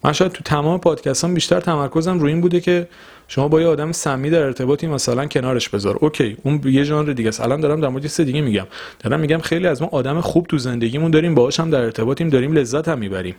من 0.07 0.13
شاید 0.13 0.33
تو 0.33 0.43
تمام 0.45 0.81
پادکست 0.81 1.25
هم 1.25 1.35
بیشتر 1.35 1.61
تمرکزم 1.61 2.19
روی 2.19 2.33
این 2.33 2.41
بوده 2.41 2.61
که 2.61 2.89
شما 3.29 3.49
با 3.49 3.61
یه 3.61 3.67
آدم 3.67 3.93
سمی 3.93 4.31
در 4.31 4.43
ارتباطی 4.43 4.87
مثلا 4.87 5.27
کنارش 5.27 5.69
بذار. 5.69 5.97
okay 6.01 6.37
اون 6.43 6.61
یه 6.65 6.85
ژانر 6.85 7.13
دیگه 7.13 7.29
است. 7.29 7.41
الان 7.41 7.61
دارم 7.61 7.81
در 7.81 7.89
مورد 7.89 8.07
چیز 8.07 8.25
دیگه 8.25 8.41
میگم. 8.41 8.67
دارم 9.01 9.21
میگم 9.21 9.39
خیلی 9.39 9.67
از 9.67 9.83
ما 9.83 9.89
آدم 9.93 10.21
خوب 10.21 10.47
تو 10.47 10.59
زندگیمون 10.59 11.11
داریم 11.11 11.35
باهاش 11.35 11.61
هم 11.61 11.71
در 11.71 11.81
ارتباطیم 11.81 12.29
داریم 12.29 12.53
لذت 12.53 12.89
هم 12.89 12.99
می‌بریم. 12.99 13.35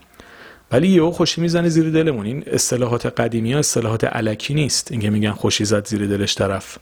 ولی 0.71 0.87
یهو 0.87 1.11
خوشی 1.11 1.41
می‌زنه 1.41 1.69
زیر 1.69 1.89
دلمون. 1.89 2.25
این 2.25 2.43
اصطلاحات 2.47 3.05
قدیمی 3.05 3.53
ها 3.53 3.59
اصطلاحات 3.59 4.03
الکی 4.03 4.53
نیست 4.53 4.91
اینکه 4.91 5.09
میگن 5.09 5.31
خوشی 5.31 5.65
زد 5.65 5.87
زیر 5.87 6.07
دلش 6.07 6.35
طرف. 6.35 6.77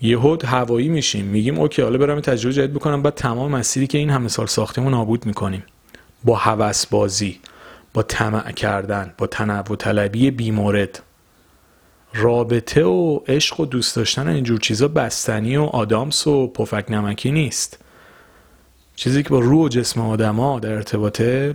یهو 0.00 0.36
هوایی 0.44 0.88
میشیم. 0.88 1.24
میگیم 1.24 1.58
okay 1.58 1.82
حالا 1.82 1.98
برم 1.98 2.20
تجربه 2.20 2.54
جدید 2.54 2.72
بکنم. 2.74 3.02
بعد 3.02 3.14
تمام 3.14 3.50
مسیری 3.50 3.86
که 3.86 3.98
این 3.98 4.10
همه 4.10 4.28
سال 4.28 4.46
ساختیم 4.46 4.88
نابود 4.88 5.26
می‌کنیم. 5.26 5.64
با 6.24 6.36
هوس 6.36 6.86
بازی 6.86 7.38
با 7.94 8.02
طمع 8.02 8.52
کردن 8.52 9.14
با 9.18 9.26
تنوع 9.26 9.76
طلبی 9.76 10.30
بیمورد. 10.30 11.02
رابطه 12.14 12.84
و 12.84 13.20
عشق 13.28 13.60
و 13.60 13.66
دوست 13.66 13.96
داشتن 13.96 14.28
اینجور 14.28 14.60
چیزا 14.60 14.88
بستنی 14.88 15.56
و 15.56 15.62
آدامس 15.62 16.26
و 16.26 16.46
پفک 16.46 16.84
نمکی 16.88 17.32
نیست. 17.32 17.78
چیزی 18.96 19.22
که 19.22 19.28
با 19.28 19.38
روح 19.38 19.64
و 19.64 19.68
جسم 19.68 20.00
آدما 20.00 20.60
در 20.60 20.72
ارتباطه 20.72 21.54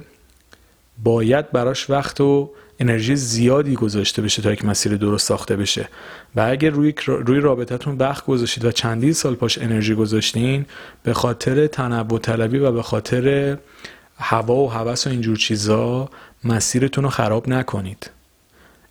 باید 1.03 1.51
براش 1.51 1.89
وقت 1.89 2.21
و 2.21 2.51
انرژی 2.79 3.15
زیادی 3.15 3.75
گذاشته 3.75 4.21
بشه 4.21 4.41
تا 4.41 4.51
یک 4.51 4.65
مسیر 4.65 4.97
درست 4.97 5.27
ساخته 5.27 5.55
بشه. 5.55 5.89
و 6.35 6.41
اگر 6.41 6.69
روی 6.69 6.93
روی 7.05 7.39
رابطتون 7.39 7.97
وقت 7.97 8.25
گذاشتید 8.25 8.65
و 8.65 8.71
چندین 8.71 9.13
سال 9.13 9.35
پاش 9.35 9.57
انرژی 9.57 9.95
گذاشتین 9.95 10.65
به 11.03 11.13
خاطر 11.13 11.67
تنوع 11.67 12.19
طلبی 12.19 12.59
و 12.59 12.71
به 12.71 12.83
خاطر 12.83 13.57
هوا 14.19 14.55
و 14.55 14.71
هوس 14.71 15.07
و 15.07 15.09
اینجور 15.09 15.37
چیزا 15.37 16.09
مسیرتون 16.43 17.03
رو 17.03 17.09
خراب 17.09 17.49
نکنید. 17.49 18.09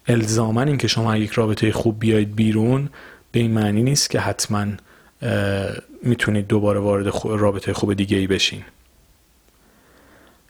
الزاما 0.06 0.62
اینکه 0.62 0.88
شما 0.88 1.16
یک 1.16 1.30
رابطه 1.30 1.72
خوب 1.72 2.00
بیاید 2.00 2.36
بیرون 2.36 2.88
به 3.32 3.40
این 3.40 3.50
معنی 3.50 3.82
نیست 3.82 4.10
که 4.10 4.20
حتما 4.20 4.66
می‌تونید 6.02 6.46
دوباره 6.46 6.80
وارد 6.80 7.12
رابطه 7.24 7.72
خوب 7.72 7.94
دیگه 7.94 8.16
ای 8.16 8.26
بشین. 8.26 8.64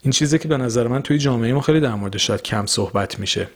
این 0.01 0.11
چیزی 0.11 0.39
که 0.39 0.47
به 0.47 0.57
نظر 0.57 0.87
من 0.87 1.01
توی 1.01 1.17
جامعه 1.17 1.53
ما 1.53 1.61
خیلی 1.61 1.79
در 1.79 1.95
موردش 1.95 2.27
شاید 2.27 2.41
کم 2.41 2.65
صحبت 2.65 3.19
میشه. 3.19 3.47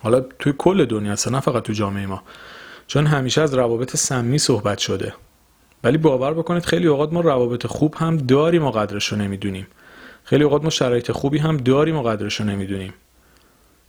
حالا 0.00 0.20
توی 0.20 0.54
کل 0.58 0.84
دنیا 0.84 1.12
اصلا 1.12 1.32
نه 1.32 1.40
فقط 1.40 1.62
توی 1.62 1.74
جامعه 1.74 2.06
ما. 2.06 2.22
چون 2.86 3.06
همیشه 3.06 3.40
از 3.40 3.54
روابط 3.54 3.96
سمی 3.96 4.38
صحبت 4.38 4.78
شده. 4.78 5.14
ولی 5.84 5.98
باور 5.98 6.34
بکنید 6.34 6.64
خیلی 6.64 6.86
اوقات 6.86 7.12
ما 7.12 7.20
روابط 7.20 7.66
خوب 7.66 7.94
هم 7.94 8.16
داریم 8.16 8.64
و 8.64 8.70
قدرش 8.70 9.12
رو 9.12 9.18
نمی‌دونیم. 9.18 9.66
خیلی 10.24 10.44
اوقات 10.44 10.64
ما 10.64 10.70
شرایط 10.70 11.12
خوبی 11.12 11.38
هم 11.38 11.56
داریم 11.56 11.96
و 11.96 12.02
قدرش 12.02 12.40
رو 12.40 12.46
نمی‌دونیم. 12.46 12.94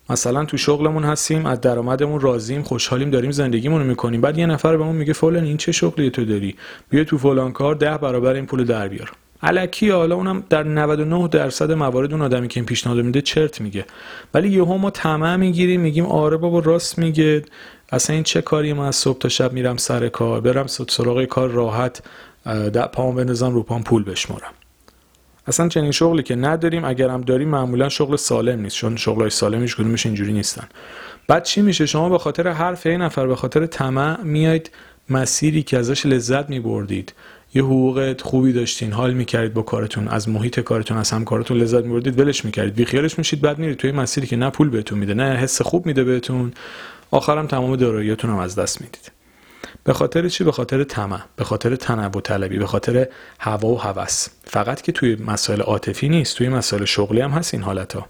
مثلا 0.10 0.46
تو 0.46 0.58
شغلمون 0.58 1.04
هستیم 1.04 1.46
از 1.46 1.62
درآمدمون 1.62 2.20
راضیم 2.20 2.62
خوشحالیم 2.62 3.10
داریم 3.10 3.32
زندگیمون 3.32 3.82
رو 3.82 3.88
می‌کنیم. 3.88 4.22
بعد 4.22 4.38
یه 4.38 4.46
نفر 4.46 4.78
بهمون 4.78 4.96
میگه 4.96 5.14
فلان 5.14 5.44
این 5.44 5.58
چه 5.58 5.72
شغلی 5.72 6.10
تو 6.10 6.26
داری؟ 6.26 6.56
بیا 6.90 7.04
تو 7.04 7.18
فلان 7.18 7.52
کار 7.52 7.76
ده 7.76 7.98
برابر 7.98 8.34
این 8.34 8.46
پول 8.46 8.64
در 8.64 8.88
بیار. 8.88 9.12
علکی 9.44 9.90
حالا 9.90 10.16
اونم 10.16 10.44
در 10.50 10.64
99 10.64 11.28
درصد 11.28 11.72
موارد 11.72 12.12
اون 12.12 12.22
آدمی 12.22 12.48
که 12.48 12.60
این 12.60 12.66
پیشنهاد 12.66 13.00
میده 13.00 13.22
چرت 13.22 13.62
میگه. 13.62 13.86
ولی 14.34 14.50
یهو 14.50 14.78
ما 14.78 14.90
طمع 14.90 15.36
می‌گیریم 15.36 15.82
میگیم 15.82 16.06
آره 16.06 16.38
بابا 16.38 16.60
راست 16.60 17.00
میگه. 17.00 17.44
اصلا 17.92 18.14
این 18.14 18.24
چه 18.24 18.42
کاری 18.42 18.74
من 18.74 18.86
از 18.86 18.96
صبح 18.96 19.18
تا 19.18 19.30
شب 19.30 19.54
میرم 19.54 19.78
سر 19.78 20.10
کار؟ 20.10 20.42
برم 20.42 20.68
سراغ 20.68 21.26
کار 21.26 21.50
راحت 21.50 22.04
در 22.46 22.88
پام 22.88 23.16
بندازم 23.16 23.54
رو 23.54 23.64
پام 23.64 23.84
پول 23.84 24.04
بشمارم. 24.04 24.52
اصلا 25.48 25.68
چنین 25.68 25.92
شغلی 25.92 26.24
که 26.24 26.36
نداریم 26.36 26.86
اگرم 26.86 27.22
داریم 27.22 27.50
معمولا 27.50 27.90
شغل 27.90 28.16
سالم 28.16 28.60
نیست 28.60 28.76
چون 28.76 28.96
شغلای 28.96 29.30
سالم 29.30 29.62
هیچ 29.62 29.76
کدومش 29.76 30.06
اینجوری 30.06 30.34
نیستن. 30.34 30.68
بعد 31.28 31.44
چی 31.44 31.62
میشه؟ 31.62 31.86
شما 31.86 32.10
به 32.10 32.18
خاطر 32.18 32.48
حرف 32.48 32.86
این 32.86 33.02
نفر 33.02 33.28
به 33.28 33.36
خاطر 33.36 33.66
طمع 33.66 34.22
میاید 34.24 34.72
مسیری 35.10 35.64
که 35.64 35.78
ازش 35.78 36.06
لذت 36.06 36.50
میبردید. 36.50 37.14
یه 37.56 37.64
حقوق 37.64 38.22
خوبی 38.22 38.54
داشتین 38.54 38.92
حال 38.92 39.14
می‌کردید 39.14 39.54
با 39.54 39.62
کارتون 39.62 40.08
از 40.08 40.30
محیط 40.30 40.60
کارتون 40.60 40.98
از 40.98 41.12
همکارتون 41.12 41.58
لذت 41.58 41.84
میبردید 41.84 42.20
ولش 42.20 42.46
می‌کردید. 42.46 42.76
بی 42.76 42.86
خیالش 42.86 43.18
میشید 43.18 43.42
بعد 43.42 43.60
میرید 43.60 43.78
توی 43.78 43.92
مسیری 43.92 44.28
که 44.28 44.36
نه 44.36 44.50
پول 44.50 44.70
بهتون 44.70 45.00
میده 45.00 45.14
نه 45.14 45.36
حس 45.36 45.62
خوب 45.62 45.86
میده 45.86 46.04
بهتون. 46.04 46.54
آخرم 47.12 47.48
تمام 47.48 47.76
داراییاتون 47.76 48.30
هم 48.30 48.38
از 48.38 48.56
دست 48.56 48.82
می‌دید. 48.82 49.13
به 49.84 49.94
خاطر 49.94 50.30
چی؟ 50.30 50.44
به 50.44 50.52
خاطر 50.52 50.84
طمع 50.84 51.22
به 51.36 51.44
خاطر 51.44 51.76
تنوع 51.76 52.22
طلبی 52.22 52.58
به 52.58 52.68
خاطر 52.68 53.08
هوا 53.40 53.68
و 53.68 53.82
هوس. 53.82 54.28
فقط 54.44 54.82
که 54.82 54.92
توی 54.92 55.16
مسائل 55.16 55.62
عاطفی 55.62 56.10
نیست 56.10 56.38
توی 56.38 56.50
مسائل 56.50 56.86
شغلی 56.86 57.22
هم 57.22 57.32
هست 57.32 57.54
این 57.54 57.64
حالت 57.64 57.94
ها 57.94 58.08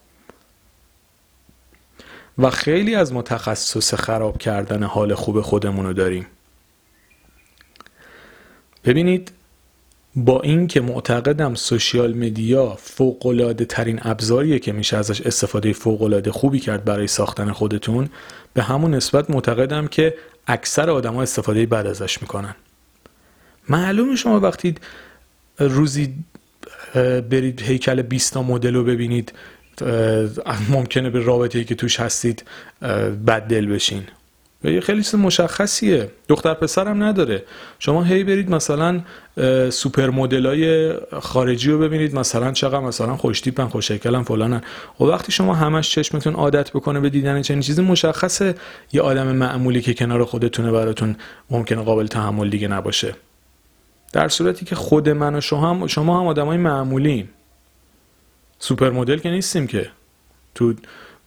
و 2.37 2.49
خیلی 2.49 2.95
از 2.95 3.13
متخصص 3.13 3.93
خراب 3.93 4.37
کردن 4.37 4.83
حال 4.83 5.13
خوب 5.13 5.41
خودمون 5.41 5.85
رو 5.85 5.93
داریم. 5.93 6.27
ببینید 8.85 9.31
با 10.15 10.41
اینکه 10.41 10.81
معتقدم 10.81 11.55
سوشیال 11.55 12.13
مدیا 12.13 12.75
فوق 12.75 13.65
ترین 13.69 13.99
ابزاریه 14.03 14.59
که 14.59 14.71
میشه 14.71 14.97
ازش 14.97 15.21
استفاده 15.21 15.73
فوق 15.73 16.29
خوبی 16.29 16.59
کرد 16.59 16.85
برای 16.85 17.07
ساختن 17.07 17.51
خودتون 17.51 18.09
به 18.53 18.63
همون 18.63 18.93
نسبت 18.93 19.29
معتقدم 19.29 19.87
که 19.87 20.15
اکثر 20.47 20.89
آدما 20.89 21.21
استفاده 21.21 21.65
بد 21.65 21.87
ازش 21.87 22.21
می‌کنن. 22.21 22.55
معلومه 23.69 24.15
شما 24.15 24.39
وقتی 24.39 24.75
روزی 25.59 26.13
برید 27.29 27.61
هیکل 27.61 28.01
20 28.01 28.37
مدل 28.37 28.75
رو 28.75 28.83
ببینید 28.83 29.33
ممکنه 30.69 31.09
به 31.09 31.19
رابطه 31.19 31.63
که 31.63 31.75
توش 31.75 31.99
هستید 31.99 32.43
بد 33.27 33.41
دل 33.47 33.65
بشین. 33.65 34.03
یه 34.71 34.81
خیلی 34.81 35.03
چیز 35.03 35.15
مشخصیه. 35.15 36.11
دختر 36.27 36.53
پسرم 36.53 37.03
نداره. 37.03 37.43
شما 37.79 38.03
هی 38.03 38.23
برید 38.23 38.49
مثلا 38.49 39.01
سوپر 39.69 40.09
های 40.09 40.93
خارجی 41.21 41.71
رو 41.71 41.79
ببینید. 41.79 42.15
مثلا 42.15 42.51
چقدر 42.51 42.79
مثلا 42.79 43.17
خوش 43.17 43.41
تیپن 43.41 43.67
خوش 43.67 43.91
فلانن. 43.91 44.61
و 44.99 45.03
وقتی 45.03 45.31
شما 45.31 45.53
همش 45.53 45.91
چشمتون 45.91 46.33
عادت 46.33 46.71
بکنه 46.71 46.99
به 46.99 47.09
دیدن 47.09 47.41
چنین 47.41 47.61
چیزی 47.61 47.81
مشخصه 47.81 48.55
یه 48.93 49.01
آدم 49.01 49.27
معمولی 49.27 49.81
که 49.81 49.93
کنار 49.93 50.25
خودتونه 50.25 50.71
براتون 50.71 51.15
ممکنه 51.49 51.81
قابل 51.81 52.07
تحمل 52.07 52.49
دیگه 52.49 52.67
نباشه. 52.67 53.15
در 54.13 54.27
صورتی 54.27 54.65
که 54.65 54.75
خود 54.75 55.09
من 55.09 55.35
و 55.35 55.41
شما 55.41 55.69
هم 55.69 55.87
شما 55.87 56.19
هم 56.19 56.27
آدمای 56.27 56.57
معمولین 56.57 57.27
سوپر 58.59 58.89
مدل 58.89 59.17
که 59.17 59.29
نیستیم 59.29 59.67
که. 59.67 59.89
تو 60.55 60.73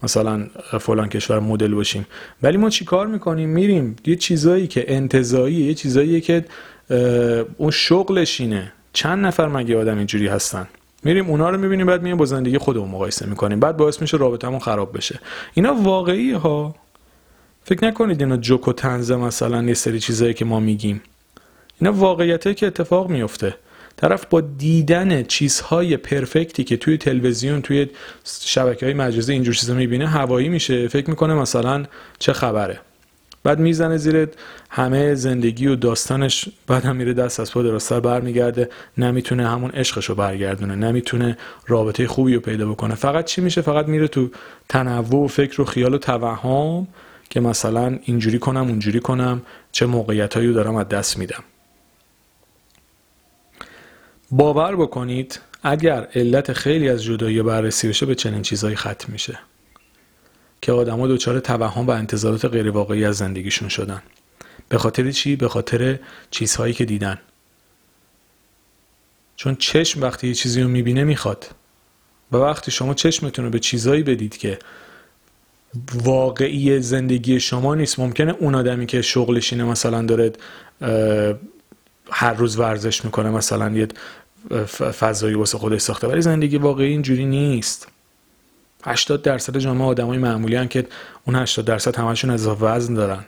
مثلا 0.03 0.47
فلان 0.81 1.09
کشور 1.09 1.41
مدل 1.41 1.75
باشیم. 1.75 2.07
ولی 2.43 2.57
ما 2.57 2.71
چیکار 2.71 3.07
می‌کنیم؟ 3.07 3.49
میریم 3.49 3.97
یه 4.07 4.17
چیزایی 4.17 4.67
که 4.67 4.95
انتظایی 4.95 5.57
یه 5.57 5.75
چیزایی 5.75 6.21
که 6.21 6.45
اون 7.57 7.71
شغلش 7.71 8.41
اینه. 8.41 8.73
چند 8.93 9.27
نفر 9.27 9.49
مگه 9.49 9.79
آدم 9.79 9.99
اینجوری 9.99 10.27
هستن؟ 10.27 10.67
میریم 11.03 11.31
اونا 11.31 11.51
رو 11.51 11.59
می‌بینیم 11.59 11.87
بعد 11.87 12.03
میایم 12.03 12.17
با 12.17 12.25
زندگی 12.25 12.59
خودمون 12.59 12.89
مقایسه 12.89 13.27
می‌کنیم. 13.27 13.61
بعد 13.61 13.77
باعث 13.77 14.01
میشه 14.01 14.17
رابطمون 14.17 14.59
خراب 14.59 14.97
بشه. 14.97 15.21
اینا 15.55 15.75
واقعی 15.75 16.33
ها 16.33 16.75
فکر 17.65 17.85
نکنید 17.85 18.23
اینا 18.23 18.37
جوک 18.37 18.69
و 18.69 18.73
تنزه 18.73 19.17
مثلا 19.17 19.63
یه 19.63 19.75
سری 19.75 20.01
چیزایی 20.01 20.35
که 20.35 20.45
ما 20.45 20.61
میگیم. 20.61 21.03
اینا 21.81 21.93
واقعیته 21.93 22.55
که 22.55 22.67
اتفاق 22.67 23.11
میفته 23.11 23.55
طرف 23.97 24.27
با 24.31 24.41
دیدن 24.41 25.23
چیزهای 25.23 25.97
پرفکتی 25.97 26.65
که 26.65 26.77
توی 26.77 26.99
تلویزیون 26.99 27.63
توی 27.63 27.87
شبکه 28.25 28.87
های 28.87 28.95
مجازی 28.95 29.33
اینجور 29.33 29.55
چیزا 29.55 29.75
می‌بینه 29.75 30.09
هوایی 30.09 30.49
میشه. 30.49 30.89
فکر 30.89 31.11
می‌کنه 31.11 31.35
مثلا 31.35 31.85
چه 32.19 32.33
خبره. 32.33 32.81
بعد 33.45 33.59
می‌زنه 33.59 33.97
زیر 33.97 34.29
همه 34.71 35.15
زندگی 35.15 35.67
و 35.67 35.77
داستانش 35.77 36.49
بعد 36.67 36.85
هم 36.85 36.97
میره 36.97 37.13
دست 37.13 37.41
از 37.41 37.53
پا 37.53 37.63
دراستر 37.63 38.01
برمیگرده. 38.01 38.69
نمی‌تونه 38.99 39.49
همون 39.49 39.71
عشقش 39.71 40.05
رو 40.05 40.15
برگردونه. 40.15 40.75
نمی‌تونه 40.75 41.37
رابطه 41.67 42.07
خوبی 42.07 42.35
رو 42.35 42.41
پیدا 42.41 42.67
بکنه. 42.67 42.95
فقط 42.95 43.25
چی 43.25 43.41
میشه؟ 43.41 43.61
فقط 43.61 43.87
میره 43.87 44.09
تو 44.09 44.31
تنوع 44.69 45.25
و 45.25 45.27
فکر 45.27 45.61
و 45.61 45.65
خیال 45.65 45.95
و 45.95 45.99
توهم 45.99 46.87
که 47.31 47.41
مثلا 47.41 47.99
اینجوری 48.05 48.39
کنم 48.39 48.69
اونجوری 48.69 49.01
کنم 49.01 49.43
چه 49.73 49.87
موقعیت 49.87 50.37
رو 50.37 50.53
دارم 50.53 50.77
از 50.77 50.89
دست 50.89 51.19
میدم. 51.19 51.45
باور 54.31 54.77
بکنید 54.77 55.41
اگر 55.63 56.09
علت 56.15 56.53
خیلی 56.53 56.89
از 56.89 57.05
جدایی 57.05 57.43
بررسی 57.43 57.89
بشه 57.89 58.07
به 58.07 58.15
چنین 58.15 58.43
چیزهایی 58.43 58.77
ختم 58.77 59.13
میشه 59.13 59.39
که 60.63 60.73
آدما 60.73 61.07
دچار 61.07 61.41
توهم 61.41 61.87
و 61.87 61.91
انتظارات 61.91 62.45
غیر 62.45 62.71
واقعی 62.71 63.05
از 63.05 63.17
زندگیشون 63.17 63.69
شدن. 63.69 64.03
به 64.69 64.79
خاطر 64.79 65.11
چی؟ 65.11 65.37
به 65.37 65.49
خاطر 65.49 65.99
چیزهایی 66.31 66.75
که 66.75 66.85
دیدن. 66.85 67.19
چون 69.37 69.57
چشم 69.57 70.03
وقتی 70.03 70.29
یه 70.29 70.35
چیزی 70.35 70.63
رو 70.63 70.69
می‌بینه 70.69 71.05
می‌خواد. 71.05 71.51
و 72.33 72.37
وقتی 72.37 72.71
شما 72.71 72.95
چشمتون 72.95 73.45
رو 73.45 73.51
به 73.51 73.59
چیزهایی 73.59 74.03
بدید 74.03 74.37
که 74.37 74.59
واقعی 75.95 76.81
زندگی 76.81 77.41
شما 77.41 77.75
نیست 77.75 77.99
ممکنه 77.99 78.35
اون 78.39 78.55
آدمی 78.55 78.87
که 78.87 79.03
شغلش 79.03 79.53
اینه 79.53 79.65
مثلا 79.65 80.03
داره 80.03 80.33
هر 82.11 82.33
روز 82.33 82.59
ورزش 82.59 83.05
می‌کنه 83.05 83.31
مثلا 83.31 83.71
یه 83.71 83.89
فضایی 84.77 85.35
واسه 85.35 85.59
خودش 85.59 85.81
ساخته. 85.81 86.07
ولی 86.07 86.21
زندگی 86.21 86.57
واقعی 86.57 86.89
اینجوری 86.89 87.25
نیست. 87.25 87.89
80 88.85 89.23
درصد 89.23 89.59
جامعه 89.59 89.87
آدمای 89.87 90.19
معمولی 90.19 90.57
هن 90.57 90.69
که 90.69 90.87
اون 91.25 91.37
80 91.37 91.65
درصد 91.65 91.97
همشون 91.97 92.31
اضافه 92.31 92.65
وزن 92.65 92.95
دارن. 92.95 93.25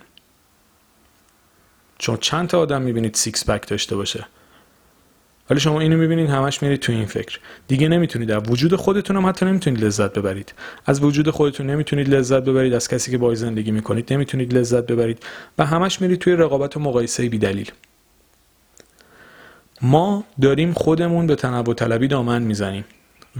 چون 1.98 2.16
چند 2.16 2.48
تا 2.48 2.60
آدم 2.60 2.82
می‌بینید 2.82 3.14
six 3.14 3.50
pack 3.50 3.68
داشته 3.68 3.96
باشه. 3.96 4.26
ولی 5.50 5.60
شما 5.60 5.80
اینو 5.80 5.96
می‌بینید 5.96 6.30
همش 6.30 6.62
میرید 6.62 6.80
تو 6.80 6.92
این 6.92 7.06
فکر. 7.06 7.38
دیگه 7.68 7.88
نمی‌تونید. 7.88 8.30
از 8.30 8.42
وجود 8.48 8.76
خودتون 8.76 9.16
هم 9.16 9.26
حتی 9.26 9.46
نمی‌تونید 9.46 9.84
لذت 9.84 10.12
ببرید. 10.18 10.54
از 10.86 11.02
وجود 11.02 11.30
خودتون 11.30 11.66
نمی‌تونید 11.66 12.08
لذت 12.08 12.42
ببرید. 12.42 12.74
از 12.74 12.88
کسی 12.88 13.10
که 13.10 13.18
باهاش 13.18 13.38
زندگی 13.38 13.70
می‌کنید 13.70 14.12
نمی‌تونید 14.12 14.54
لذت 14.54 14.86
ببرید. 14.86 15.22
و 15.58 15.66
همش 15.66 16.00
میرید 16.00 16.18
توی 16.18 16.32
رقابت 16.36 16.76
و 16.76 16.80
مقایسه 16.80 17.28
بی 17.28 17.38
دلیل 17.38 17.70
ما 19.82 20.24
داریم 20.40 20.72
خودمون 20.72 21.26
به 21.26 21.34
تنوع 21.34 21.74
طلبی 21.74 22.08
دامن 22.08 22.42
می‌زنیم. 22.42 22.84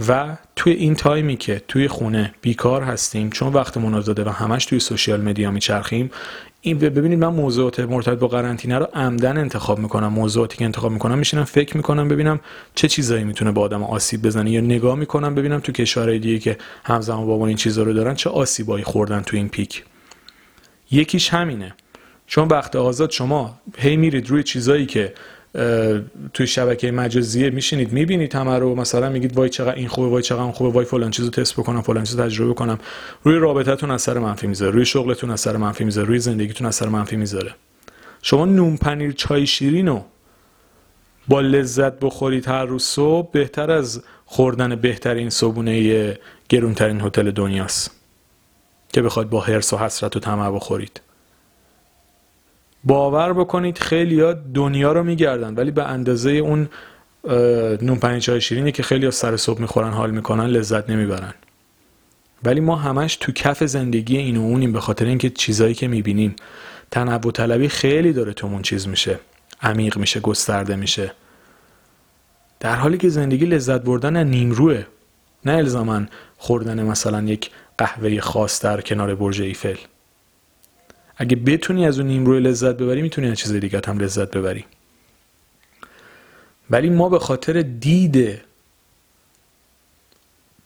و 0.07 0.37
توی 0.55 0.73
این 0.73 0.95
تایمی 0.95 1.37
که 1.37 1.61
توی 1.67 1.87
خونه 1.87 2.33
بیکار 2.41 2.83
هستیم 2.83 3.29
چون 3.29 3.53
وقتمون 3.53 3.93
آزاده 3.93 4.23
و 4.23 4.29
همش 4.29 4.65
توی 4.65 4.79
سوشیال 4.79 5.21
مدیا 5.21 5.51
میچرخیم 5.51 6.11
این 6.61 6.77
ببینید 6.79 7.19
من 7.19 7.27
موضوعات 7.27 7.79
مرتبط 7.79 8.19
با 8.19 8.27
قرنطینه 8.27 8.77
رو 8.77 8.87
عمدن 8.93 9.37
انتخاب 9.37 9.79
می‌کنم. 9.79 10.07
موضوعاتی 10.07 10.57
که 10.57 10.65
انتخاب 10.65 10.91
می‌کنم 10.91 11.17
میشینم 11.17 11.43
فکر 11.43 11.77
می‌کنم 11.77 12.07
ببینم 12.07 12.39
چه 12.75 12.87
چیزایی 12.87 13.23
می‌تونه 13.23 13.51
با 13.51 13.61
آدم 13.61 13.83
آسیب 13.83 14.21
بزنه 14.21 14.51
یا 14.51 14.61
نگاه 14.61 14.95
می‌کنم 14.95 15.35
ببینم 15.35 15.59
تو 15.59 15.71
کشورهای 15.71 16.19
دیگه 16.19 16.39
که 16.39 16.57
همزمان 16.83 17.25
با 17.25 17.47
این 17.47 17.57
چیزا 17.57 17.83
رو 17.83 17.93
دارن 17.93 18.15
چه 18.15 18.29
آسیبایی 18.29 18.83
خوردن 18.83 19.21
تو 19.21 19.37
این 19.37 19.49
پیک. 19.49 19.83
یکیش 20.91 21.29
همینه. 21.29 21.75
چون 22.27 22.47
وقت 22.47 22.75
آزاد 22.75 23.11
شما 23.11 23.59
هی 23.77 23.97
میرید 23.97 24.29
روی 24.29 24.43
چیزایی 24.43 24.85
که 24.85 25.13
توی 26.33 26.47
شبکه 26.47 26.91
مجازیه 26.91 27.49
میشینید 27.49 27.93
می‌بینید 27.93 28.35
همه 28.35 28.59
رو. 28.59 28.75
مثلا 28.75 29.09
میگید 29.09 29.37
وای 29.37 29.49
چقدر 29.49 29.75
این 29.75 29.87
خوبه 29.87 30.09
وای 30.09 30.23
چقدر 30.23 30.51
خوبه 30.51 30.71
وای 30.71 30.85
فلان 30.85 31.11
چیزو 31.11 31.29
تست 31.29 31.53
بکنم 31.53 31.81
فلان 31.81 32.03
چیزو 32.03 32.23
تجربه 32.23 32.53
کنم. 32.53 32.79
روی 33.23 33.35
رابطتون 33.35 33.91
اثر 33.91 34.19
منفی 34.19 34.47
می‌ذاره 34.47 34.71
روی 34.71 34.85
شغلتون 34.85 35.29
اثر 35.29 35.57
منفی 35.57 35.83
می‌ذاره 35.83 36.07
روی 36.07 36.19
زندگیتون 36.19 36.67
اثر 36.67 36.87
منفی 36.87 37.15
می‌ذاره. 37.15 37.55
شما 38.21 38.45
نون 38.45 38.77
پنیر 38.77 39.11
چای 39.11 39.47
شیرینو 39.47 40.01
با 41.27 41.41
لذت 41.41 41.99
بخورید 41.99 42.47
هر 42.47 42.65
روز 42.65 42.83
صبح 42.83 43.31
بهتر 43.31 43.71
از 43.71 44.03
خوردن 44.25 44.75
بهترین 44.75 45.29
صبونه 45.29 46.17
گرونترین 46.49 47.01
هتل 47.01 47.31
دنیاست 47.31 47.91
که 48.93 49.01
بخواد 49.01 49.29
با 49.29 49.41
حرس 49.41 49.73
و 49.73 49.77
حسرت 49.77 50.15
و 50.15 50.19
طمع 50.19 50.51
بخورید. 50.51 51.01
باور 52.83 53.33
بکنید 53.33 53.77
خیلی 53.77 54.21
ها 54.21 54.33
دنیا 54.33 54.91
رو 54.91 55.03
میگردن 55.03 55.55
ولی 55.55 55.71
به 55.71 55.83
اندازه 55.83 56.31
اون 56.31 56.69
نون 57.81 57.99
پنیر 58.01 58.19
چای 58.19 58.41
شیرینی 58.41 58.71
که 58.71 58.83
خیلی 58.83 59.05
ها 59.05 59.11
سر 59.11 59.37
صبح 59.37 59.61
می‌خورن 59.61 59.91
حال 59.91 60.11
می‌کنن 60.11 60.45
لذت 60.45 60.89
نمی‌برن. 60.89 61.33
ولی 62.43 62.59
ما 62.59 62.75
همش 62.75 63.15
تو 63.15 63.31
کف 63.31 63.63
زندگی 63.63 64.17
این 64.17 64.37
و 64.37 64.41
اونیم 64.41 64.71
به 64.71 64.79
خاطر 64.79 65.05
اینکه 65.05 65.29
چیزایی 65.29 65.73
که 65.73 65.87
می‌بینیم 65.87 66.35
تنوع 66.91 67.31
طلبی 67.31 67.67
خیلی 67.67 68.13
داره 68.13 68.33
تومون 68.33 68.61
چیز 68.61 68.87
میشه. 68.87 69.19
عمیق 69.61 69.97
میشه 69.97 70.19
گسترده 70.19 70.75
میشه. 70.75 71.11
در 72.59 72.75
حالی 72.75 72.97
که 72.97 73.09
زندگی 73.09 73.45
لذت 73.45 73.81
بردن 73.81 74.27
نیمروه 74.27 74.83
نه 75.45 75.51
الزاما 75.51 76.01
خوردن 76.37 76.83
مثلا 76.83 77.21
یک 77.21 77.51
قهوه 77.77 78.19
خاص 78.19 78.61
در 78.61 78.81
کنار 78.81 79.15
برج 79.15 79.41
ایفل. 79.41 79.75
اگه 81.21 81.35
بتونی 81.35 81.85
از 81.85 81.99
اون 81.99 82.07
نیمروه 82.07 82.39
لذت 82.39 82.75
ببری 82.77 83.01
می‌تونی 83.01 83.29
از 83.29 83.37
چیز 83.37 83.53
دیگه 83.53 83.81
هم 83.87 83.99
لذت 83.99 84.31
ببری. 84.31 84.65
ولی 86.69 86.89
ما 86.89 87.09
به 87.09 87.19
خاطر 87.19 87.61
دید 87.61 88.41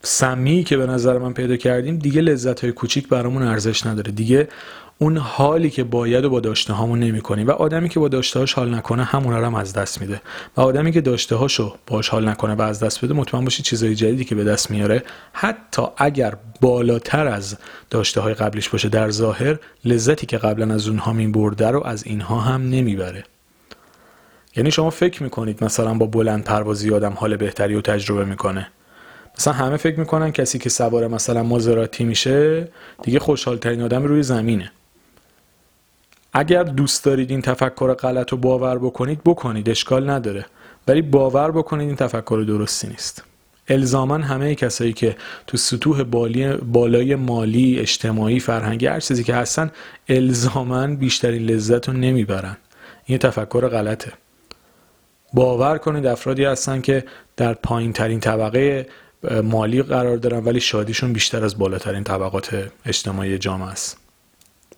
سمی 0.03 0.63
که 0.63 0.77
به 0.77 0.85
نظر 0.85 1.17
من 1.17 1.33
پیدا 1.33 1.57
کردیم 1.57 1.97
دیگه 1.97 2.21
لذت 2.21 2.59
های 2.59 2.71
کوچیک 2.71 3.07
برامون 3.07 3.43
ارزش 3.43 3.85
نداره. 3.85 4.11
دیگه 4.11 4.47
اون 4.97 5.17
حالی 5.17 5.69
که 5.69 5.83
باید 5.83 6.25
و 6.25 6.29
با 6.29 6.39
داشته 6.39 6.73
هامون 6.73 6.99
نمی 6.99 7.21
کنیم. 7.21 7.47
و 7.47 7.51
آدمی 7.51 7.89
که 7.89 7.99
با 7.99 8.07
داشته 8.07 8.39
هاش 8.39 8.53
حال 8.53 8.75
نکنه 8.75 9.03
همون 9.03 9.43
هم 9.43 9.55
از 9.55 9.73
دست 9.73 10.01
میده. 10.01 10.21
و 10.57 10.61
آدمی 10.61 10.91
که 10.91 11.01
داشته 11.01 11.35
هاشو 11.35 11.75
باش 11.87 12.09
حال 12.09 12.29
نکنه 12.29 12.55
و 12.55 12.61
از 12.61 12.79
دست 12.79 13.05
بده 13.05 13.13
مطمئن 13.13 13.43
باشید 13.43 13.65
چیزای 13.65 13.95
جدیدی 13.95 14.25
که 14.25 14.35
به 14.35 14.43
دست 14.43 14.71
میاره. 14.71 15.03
حتی 15.33 15.81
اگر 15.97 16.33
بالاتر 16.61 17.27
از 17.27 17.57
داشته 17.89 18.21
های 18.21 18.33
قبلیش 18.33 18.69
باشه 18.69 18.89
در 18.89 19.09
ظاهر 19.09 19.59
لذتی 19.85 20.25
که 20.25 20.37
قبلا 20.37 20.73
از 20.73 20.87
اونها 20.87 21.13
می 21.13 21.27
برده 21.27 21.67
رو 21.67 21.83
از 21.85 22.05
اینها 22.05 22.39
هم 22.39 22.69
نمی‌بره 22.69 23.23
یعنی 24.55 24.71
شما 24.71 24.89
فکر 24.89 25.23
می‌کنید 25.23 25.63
مثلا 25.63 25.93
با 25.93 26.05
بلند 26.05 26.43
پروازی 26.43 26.91
آدم 26.91 27.13
حال 27.13 27.35
بهتری 27.35 27.75
و 27.75 27.81
تجربه 27.81 28.25
می‌کنه. 28.25 28.67
مثلا 29.39 29.53
همه 29.53 29.77
فکر 29.77 29.99
می‌کنن 29.99 30.31
کسی 30.31 30.59
که 30.59 30.69
سوار 30.69 31.07
مثلا 31.07 31.43
مازراتی 31.43 32.03
میشه 32.03 32.67
دیگه 33.03 33.19
خوشحال 33.19 33.57
ترین 33.57 33.81
آدم 33.81 34.03
روی 34.03 34.23
زمینه. 34.23 34.71
اگر 36.33 36.63
دوست 36.63 37.05
دارید 37.05 37.31
این 37.31 37.41
تفکر 37.41 37.93
غلط 37.93 38.31
رو 38.31 38.37
باور 38.37 38.77
بکنید 38.77 39.21
بکنید. 39.25 39.69
اشکال 39.69 40.09
نداره. 40.09 40.45
ولی 40.87 41.01
باور 41.01 41.51
بکنید 41.51 41.87
این 41.87 41.95
تفکر 41.95 42.43
درستی 42.47 42.87
نیست. 42.87 43.23
الزاما 43.67 44.17
همه 44.17 44.55
کسایی 44.55 44.93
که 44.93 45.15
تو 45.47 45.57
سطوح 45.57 46.03
بالی 46.03 46.53
بالای 46.53 47.15
مالی 47.15 47.79
اجتماعی 47.79 48.39
فرهنگی 48.39 48.87
هر 48.87 48.99
چیزی 48.99 49.23
که 49.23 49.35
هستن 49.35 49.71
الزاما 50.09 50.87
بیشترین 50.87 51.41
لذت 51.41 51.89
رو 51.89 51.93
نمی‌برن. 51.95 52.57
این 53.05 53.17
تفکر 53.17 53.67
غلطه. 53.67 54.11
باور 55.33 55.77
کنید 55.77 56.05
افرادی 56.05 56.43
هستن 56.43 56.81
که 56.81 57.03
در 57.37 57.53
پایین 57.53 57.93
ترین 57.93 58.19
طبقه 58.19 58.87
مالی 59.43 59.83
قرار 59.83 60.17
دارن 60.17 60.43
ولی 60.43 60.59
شادیشون 60.59 61.13
بیشتر 61.13 61.45
از 61.45 61.57
بالاترین 61.57 62.03
طبقات 62.03 62.71
اجتماعی 62.85 63.37
جامعه 63.37 63.67
است. 63.67 64.02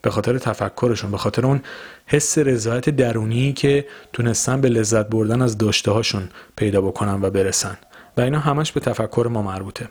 به 0.05 0.11
خاطر 0.11 0.37
تفکرشون 0.37 1.11
به 1.11 1.17
خاطر 1.17 1.45
اون 1.45 1.61
حس 2.05 2.37
رضایت 2.37 2.89
درونی 2.89 3.53
که 3.53 3.85
تونستن 4.13 4.61
به 4.61 4.69
لذت 4.69 5.07
بردن 5.09 5.41
از 5.41 5.57
داشته 5.57 5.91
هاشون 5.91 6.29
پیدا 6.55 6.81
بکنن 6.81 7.21
و 7.21 7.29
برسن. 7.29 7.77
و 8.17 8.21
اینا 8.21 8.39
همش 8.39 8.71
به 8.71 8.79
تفکر 8.79 9.27
ما 9.31 9.41
مربوطه. 9.41 9.89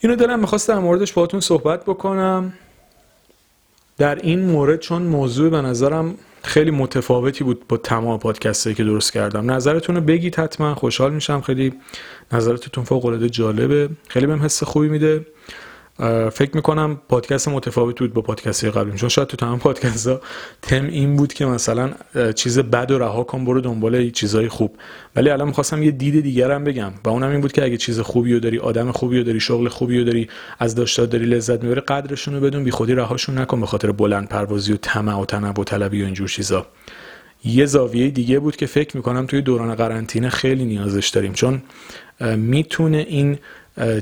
اینو 0.00 0.16
دارم 0.16 0.40
می‌خواست 0.40 0.68
در 0.68 0.78
موردش 0.78 1.12
باهاتون 1.12 1.40
صحبت 1.40 1.82
بکنم. 1.82 2.52
در 3.98 4.14
این 4.14 4.40
مورد 4.40 4.80
چون 4.80 5.02
موضوع 5.02 5.50
به 5.50 5.60
نظرم 5.60 6.14
خیلی 6.42 6.70
متفاوتی 6.70 7.44
بود 7.44 7.68
با 7.68 7.76
تمام 7.76 8.18
پادکست 8.18 8.74
که 8.74 8.84
درست 8.84 9.12
کردم. 9.12 9.50
نظرتون 9.50 9.94
رو 9.94 10.00
بگید 10.00 10.36
حتما 10.36 10.74
خوشحال 10.74 11.12
میشم. 11.12 11.40
خیلی 11.40 11.72
نظرتون 12.32 12.84
فوق 12.84 13.04
العاده 13.06 13.28
جالبه. 13.28 13.88
خیلی 14.08 14.26
بهم 14.26 14.42
حس 14.42 14.62
خوبی 14.62 14.88
میده. 14.88 15.26
فکر 16.32 16.50
می‌کنم 16.54 17.00
پادکست 17.08 17.48
متفاوت 17.48 17.98
بود 17.98 18.12
با 18.12 18.22
پادکست 18.22 18.64
قبلیم. 18.64 18.94
چون 18.94 19.08
شاید 19.08 19.28
تو 19.28 19.36
تمام 19.36 19.58
پادکست 19.58 20.06
ها 20.06 20.20
تم 20.62 20.84
این 20.84 21.16
بود 21.16 21.32
که 21.32 21.46
مثلا 21.46 21.92
چیز 22.34 22.58
بد 22.58 22.90
و 22.90 22.98
رها 22.98 23.24
کن 23.24 23.44
برو 23.44 23.60
دنبال 23.60 24.10
چیزای 24.10 24.48
خوب. 24.48 24.76
ولی 25.16 25.30
الان 25.30 25.48
می‌خواستم 25.48 25.82
یه 25.82 25.90
دید 25.90 26.20
دیگر 26.20 26.50
هم 26.50 26.64
بگم 26.64 26.92
و 27.04 27.08
اونم 27.08 27.30
این 27.30 27.40
بود 27.40 27.52
که 27.52 27.64
اگه 27.64 27.76
چیز 27.76 28.00
خوبی 28.00 28.32
رو 28.32 28.40
داری 28.40 28.58
آدم 28.58 28.92
خوبی 28.92 29.18
رو 29.18 29.24
داری 29.24 29.40
شغل 29.40 29.68
خوبی 29.68 29.98
رو 29.98 30.04
داری 30.04 30.28
از 30.58 30.74
داشتاد 30.74 31.10
داری 31.10 31.26
لذت 31.26 31.62
می‌بری 31.62 31.80
قدرشون 31.80 32.34
رو 32.34 32.40
بدون 32.40 32.64
بی 32.64 32.70
خودی 32.70 32.94
رهاشون 32.94 33.38
نکن 33.38 33.60
به 33.60 33.66
خاطر 33.66 33.92
بلند 33.92 34.28
پروازی 34.28 34.72
و 34.72 34.76
طمع 34.76 35.20
و 35.20 35.24
تنوع 35.24 35.64
طلبی 35.64 36.02
و 36.02 36.04
اینجور 36.04 36.28
چیزا. 36.28 36.66
یه 37.44 37.66
زاویه 37.66 38.10
دیگه 38.10 38.38
بود 38.38 38.56
که 38.56 38.66
فکر 38.66 38.96
می‌کنم 38.96 39.26
توی 39.26 39.42
دوران 39.42 39.74
قرنطینه 39.74 40.28
خیلی 40.28 40.64
نیازش 40.64 41.08
داریم. 41.08 41.32
چون 41.32 41.62
می‌تونه 42.36 43.06
این 43.08 43.38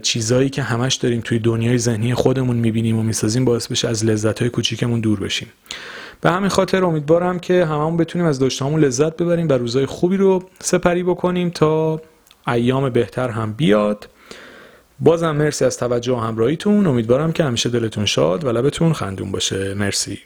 چیزایی 0.02 0.50
که 0.50 0.62
همش 0.62 0.94
داریم 0.94 1.20
توی 1.20 1.38
دنیای 1.38 1.78
ذهنی 1.78 2.14
خودمون 2.14 2.56
می‌بینیم 2.56 2.98
و 2.98 3.02
می‌سازیم 3.02 3.44
باعث 3.44 3.66
بشه 3.66 3.88
از 3.88 4.04
لذت 4.04 4.40
های 4.40 4.50
کوچیکمون 4.50 5.00
دور 5.00 5.20
بشیم. 5.20 5.48
به 6.20 6.30
همین 6.30 6.48
خاطر 6.48 6.85
امیدوارم 6.85 7.38
که 7.38 7.64
هممون 7.64 7.96
بتونیم 7.96 8.26
از 8.26 8.38
داشتهامون 8.38 8.80
لذت 8.80 9.16
ببریم 9.16 9.48
و 9.48 9.52
روزای 9.52 9.87
خوبی 9.87 10.16
رو 10.16 10.44
سپری 10.61 11.02
بکنیم 11.02 11.50
تا 11.50 12.02
ایام 12.48 12.90
بهتر 12.90 13.28
هم 13.28 13.52
بیاد. 13.52 14.08
بازم 15.00 15.30
مرسی 15.30 15.64
از 15.64 15.78
توجه 15.78 16.12
و 16.12 16.16
همراهیتون. 16.16 16.87
امیدوارم 16.87 17.32
که 17.32 17.44
همیشه 17.44 17.68
دلتون 17.68 18.06
شاد 18.06 18.44
و 18.44 18.52
لبتون 18.52 18.92
خندون 18.92 19.32
باشه. 19.32 19.74
مرسی. 19.74 20.18